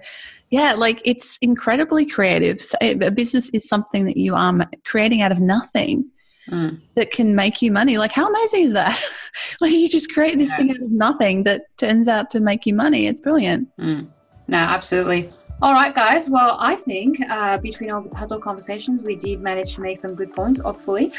yeah, 0.50 0.72
like 0.72 1.00
it's 1.04 1.38
incredibly 1.38 2.06
creative. 2.06 2.60
So 2.60 2.76
a 2.80 3.10
business 3.10 3.50
is 3.50 3.68
something 3.68 4.04
that 4.04 4.16
you 4.16 4.34
are 4.34 4.68
creating 4.84 5.22
out 5.22 5.32
of 5.32 5.40
nothing. 5.40 6.10
Mm. 6.48 6.80
That 6.96 7.12
can 7.12 7.36
make 7.36 7.62
you 7.62 7.70
money. 7.70 7.96
Like, 7.98 8.10
how 8.10 8.28
amazing 8.28 8.64
is 8.64 8.72
that? 8.72 9.00
like, 9.60 9.72
you 9.72 9.88
just 9.88 10.12
create 10.12 10.36
this 10.36 10.48
yeah. 10.48 10.56
thing 10.56 10.70
out 10.70 10.82
of 10.82 10.90
nothing 10.90 11.44
that 11.44 11.62
turns 11.76 12.08
out 12.08 12.28
to 12.30 12.40
make 12.40 12.66
you 12.66 12.74
money. 12.74 13.06
It's 13.06 13.20
brilliant. 13.20 13.68
Mm. 13.76 14.08
No, 14.48 14.56
absolutely. 14.56 15.30
All 15.62 15.75
right, 15.75 15.94
guys. 15.94 16.31
Well, 16.31 16.57
I 16.59 16.75
think 16.75 17.18
uh, 17.29 17.59
between 17.59 17.90
all 17.90 18.01
the 18.01 18.09
puzzle 18.09 18.38
conversations, 18.38 19.05
we 19.05 19.14
did 19.14 19.42
manage 19.42 19.75
to 19.75 19.83
make 19.83 19.99
some 19.99 20.14
good 20.14 20.33
points, 20.33 20.59
hopefully. 20.59 21.12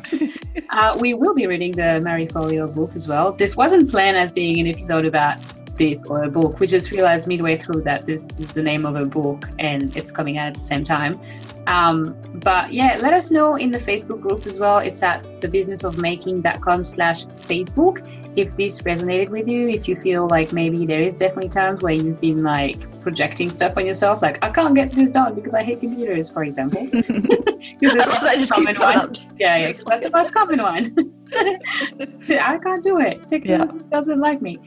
uh, 0.70 0.96
we 1.00 1.14
will 1.14 1.32
be 1.32 1.46
reading 1.46 1.70
the 1.70 2.00
Marie 2.00 2.26
Forleo 2.26 2.72
book 2.74 2.96
as 2.96 3.06
well. 3.06 3.30
This 3.30 3.56
wasn't 3.56 3.88
planned 3.88 4.16
as 4.16 4.32
being 4.32 4.58
an 4.58 4.66
episode 4.66 5.04
about 5.04 5.38
this 5.76 6.02
or 6.08 6.24
a 6.24 6.28
book. 6.28 6.58
We 6.58 6.66
just 6.66 6.90
realized 6.90 7.28
midway 7.28 7.56
through 7.56 7.82
that 7.82 8.04
this 8.04 8.26
is 8.36 8.50
the 8.52 8.64
name 8.64 8.84
of 8.84 8.96
a 8.96 9.04
book 9.04 9.48
and 9.60 9.96
it's 9.96 10.10
coming 10.10 10.38
out 10.38 10.48
at 10.48 10.54
the 10.54 10.60
same 10.60 10.82
time. 10.82 11.20
Um, 11.68 12.16
but 12.34 12.72
yeah, 12.72 12.98
let 13.00 13.12
us 13.12 13.30
know 13.30 13.54
in 13.54 13.70
the 13.70 13.78
Facebook 13.78 14.20
group 14.20 14.44
as 14.44 14.58
well. 14.58 14.78
It's 14.78 15.04
at 15.04 15.22
thebusinessofmaking.com 15.40 16.82
slash 16.82 17.26
Facebook 17.26 18.17
if 18.38 18.54
this 18.54 18.82
resonated 18.82 19.30
with 19.30 19.48
you, 19.48 19.68
if 19.68 19.88
you 19.88 19.96
feel 19.96 20.28
like 20.28 20.52
maybe 20.52 20.86
there 20.86 21.00
is 21.00 21.12
definitely 21.12 21.48
times 21.48 21.82
where 21.82 21.92
you've 21.92 22.20
been 22.20 22.44
like 22.44 22.78
projecting 23.00 23.50
stuff 23.50 23.76
on 23.76 23.84
yourself, 23.84 24.22
like 24.22 24.42
I 24.44 24.50
can't 24.50 24.76
get 24.76 24.92
this 24.92 25.10
done 25.10 25.34
because 25.34 25.54
I 25.54 25.62
hate 25.64 25.80
computers, 25.80 26.30
for 26.30 26.44
example. 26.44 26.86
that 26.92 28.36
just 28.38 28.52
common 28.52 28.76
one. 28.78 29.12
Yeah, 29.38 29.56
yeah, 29.56 29.72
that's 29.86 30.04
the 30.04 30.10
most 30.10 30.32
common 30.32 30.62
one. 30.62 31.12
I 31.34 32.58
can't 32.62 32.84
do 32.84 33.00
it. 33.00 33.26
Technology 33.26 33.74
yeah. 33.74 33.90
doesn't 33.90 34.20
like 34.20 34.40
me. 34.40 34.58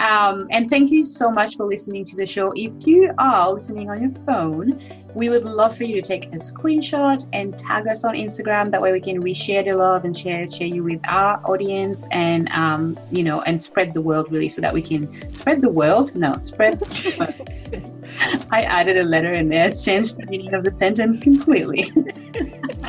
Um, 0.00 0.48
and 0.50 0.70
thank 0.70 0.90
you 0.90 1.04
so 1.04 1.30
much 1.30 1.56
for 1.56 1.66
listening 1.66 2.06
to 2.06 2.16
the 2.16 2.24
show. 2.24 2.52
If 2.56 2.86
you 2.86 3.12
are 3.18 3.52
listening 3.52 3.90
on 3.90 4.00
your 4.00 4.12
phone, 4.24 4.80
we 5.14 5.28
would 5.28 5.44
love 5.44 5.76
for 5.76 5.84
you 5.84 5.94
to 5.96 6.02
take 6.02 6.26
a 6.26 6.38
screenshot 6.38 7.28
and 7.34 7.58
tag 7.58 7.86
us 7.86 8.02
on 8.04 8.14
Instagram. 8.14 8.70
That 8.70 8.80
way 8.80 8.92
we 8.92 9.00
can 9.00 9.22
reshare 9.22 9.62
the 9.62 9.74
love 9.74 10.06
and 10.06 10.16
share 10.16 10.48
share 10.48 10.68
you 10.68 10.82
with 10.84 11.00
our 11.06 11.38
audience 11.44 12.06
and 12.12 12.48
um, 12.52 12.98
you 13.10 13.22
know 13.22 13.42
and 13.42 13.62
spread 13.62 13.92
the 13.92 14.00
world 14.00 14.32
really 14.32 14.48
so 14.48 14.62
that 14.62 14.72
we 14.72 14.80
can 14.80 15.36
spread 15.36 15.60
the 15.60 15.68
world. 15.68 16.14
No, 16.16 16.32
spread. 16.38 16.82
I 18.50 18.62
added 18.62 18.96
a 18.96 19.04
letter 19.04 19.30
in 19.32 19.50
there, 19.50 19.70
changed 19.70 20.16
the 20.16 20.26
meaning 20.26 20.54
of 20.54 20.64
the 20.64 20.72
sentence 20.72 21.20
completely. 21.20 21.92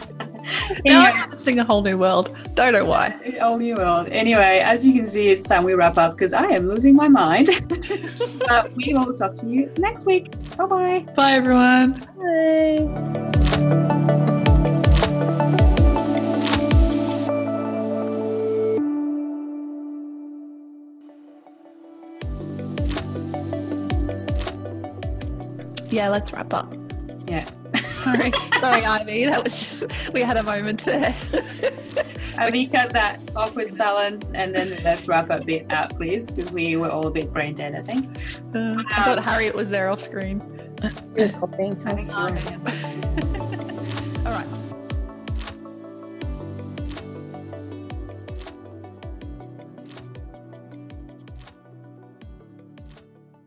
now 0.85 1.05
I'm 1.05 1.31
to 1.31 1.37
sing 1.37 1.59
a 1.59 1.63
whole 1.63 1.81
new 1.81 1.97
world. 1.97 2.35
Don't 2.55 2.73
know 2.73 2.85
why. 2.85 3.15
A 3.25 3.39
whole 3.39 3.57
new 3.57 3.75
world. 3.75 4.07
Anyway, 4.09 4.61
as 4.63 4.85
you 4.85 4.93
can 4.93 5.07
see, 5.07 5.29
it's 5.29 5.43
time 5.43 5.63
we 5.63 5.73
wrap 5.73 5.97
up 5.97 6.11
because 6.11 6.33
I 6.33 6.45
am 6.45 6.67
losing 6.67 6.95
my 6.95 7.07
mind. 7.07 7.49
but 8.47 8.71
we 8.75 8.93
will 8.93 9.13
talk 9.13 9.35
to 9.35 9.47
you 9.47 9.71
next 9.77 10.05
week. 10.05 10.31
Bye 10.57 10.65
bye. 10.65 11.05
Bye, 11.15 11.33
everyone. 11.33 11.93
Bye. 12.17 13.21
Yeah, 25.89 26.07
let's 26.07 26.31
wrap 26.31 26.53
up. 26.53 26.73
Yeah. 27.27 27.45
Sorry, 28.03 28.31
sorry, 28.59 28.85
Ivy. 28.85 29.25
That 29.25 29.43
was 29.43 29.59
just 29.59 30.13
we 30.13 30.21
had 30.21 30.37
a 30.37 30.43
moment 30.43 30.83
there. 30.83 31.15
Ivy, 32.37 32.67
cut 32.67 32.91
that 32.93 33.19
awkward 33.35 33.71
silence 33.71 34.31
and 34.31 34.55
then 34.55 34.69
let's 34.83 35.07
wrap 35.07 35.29
up 35.29 35.45
bit 35.45 35.71
out, 35.71 35.95
please, 35.95 36.31
because 36.31 36.53
we 36.53 36.75
were 36.77 36.89
all 36.89 37.05
a 37.07 37.11
bit 37.11 37.31
brain 37.31 37.53
dead. 37.53 37.75
I 37.75 37.81
think. 37.81 38.05
Uh, 38.55 38.83
I 38.91 39.03
thought 39.03 39.19
um, 39.19 39.23
Harriet 39.23 39.53
was 39.53 39.69
there 39.69 39.89
off 39.89 40.01
screen. 40.01 40.41
He 41.15 41.21
was 41.21 41.31
coughing. 41.31 41.77
all 44.25 44.31
right. 44.31 44.70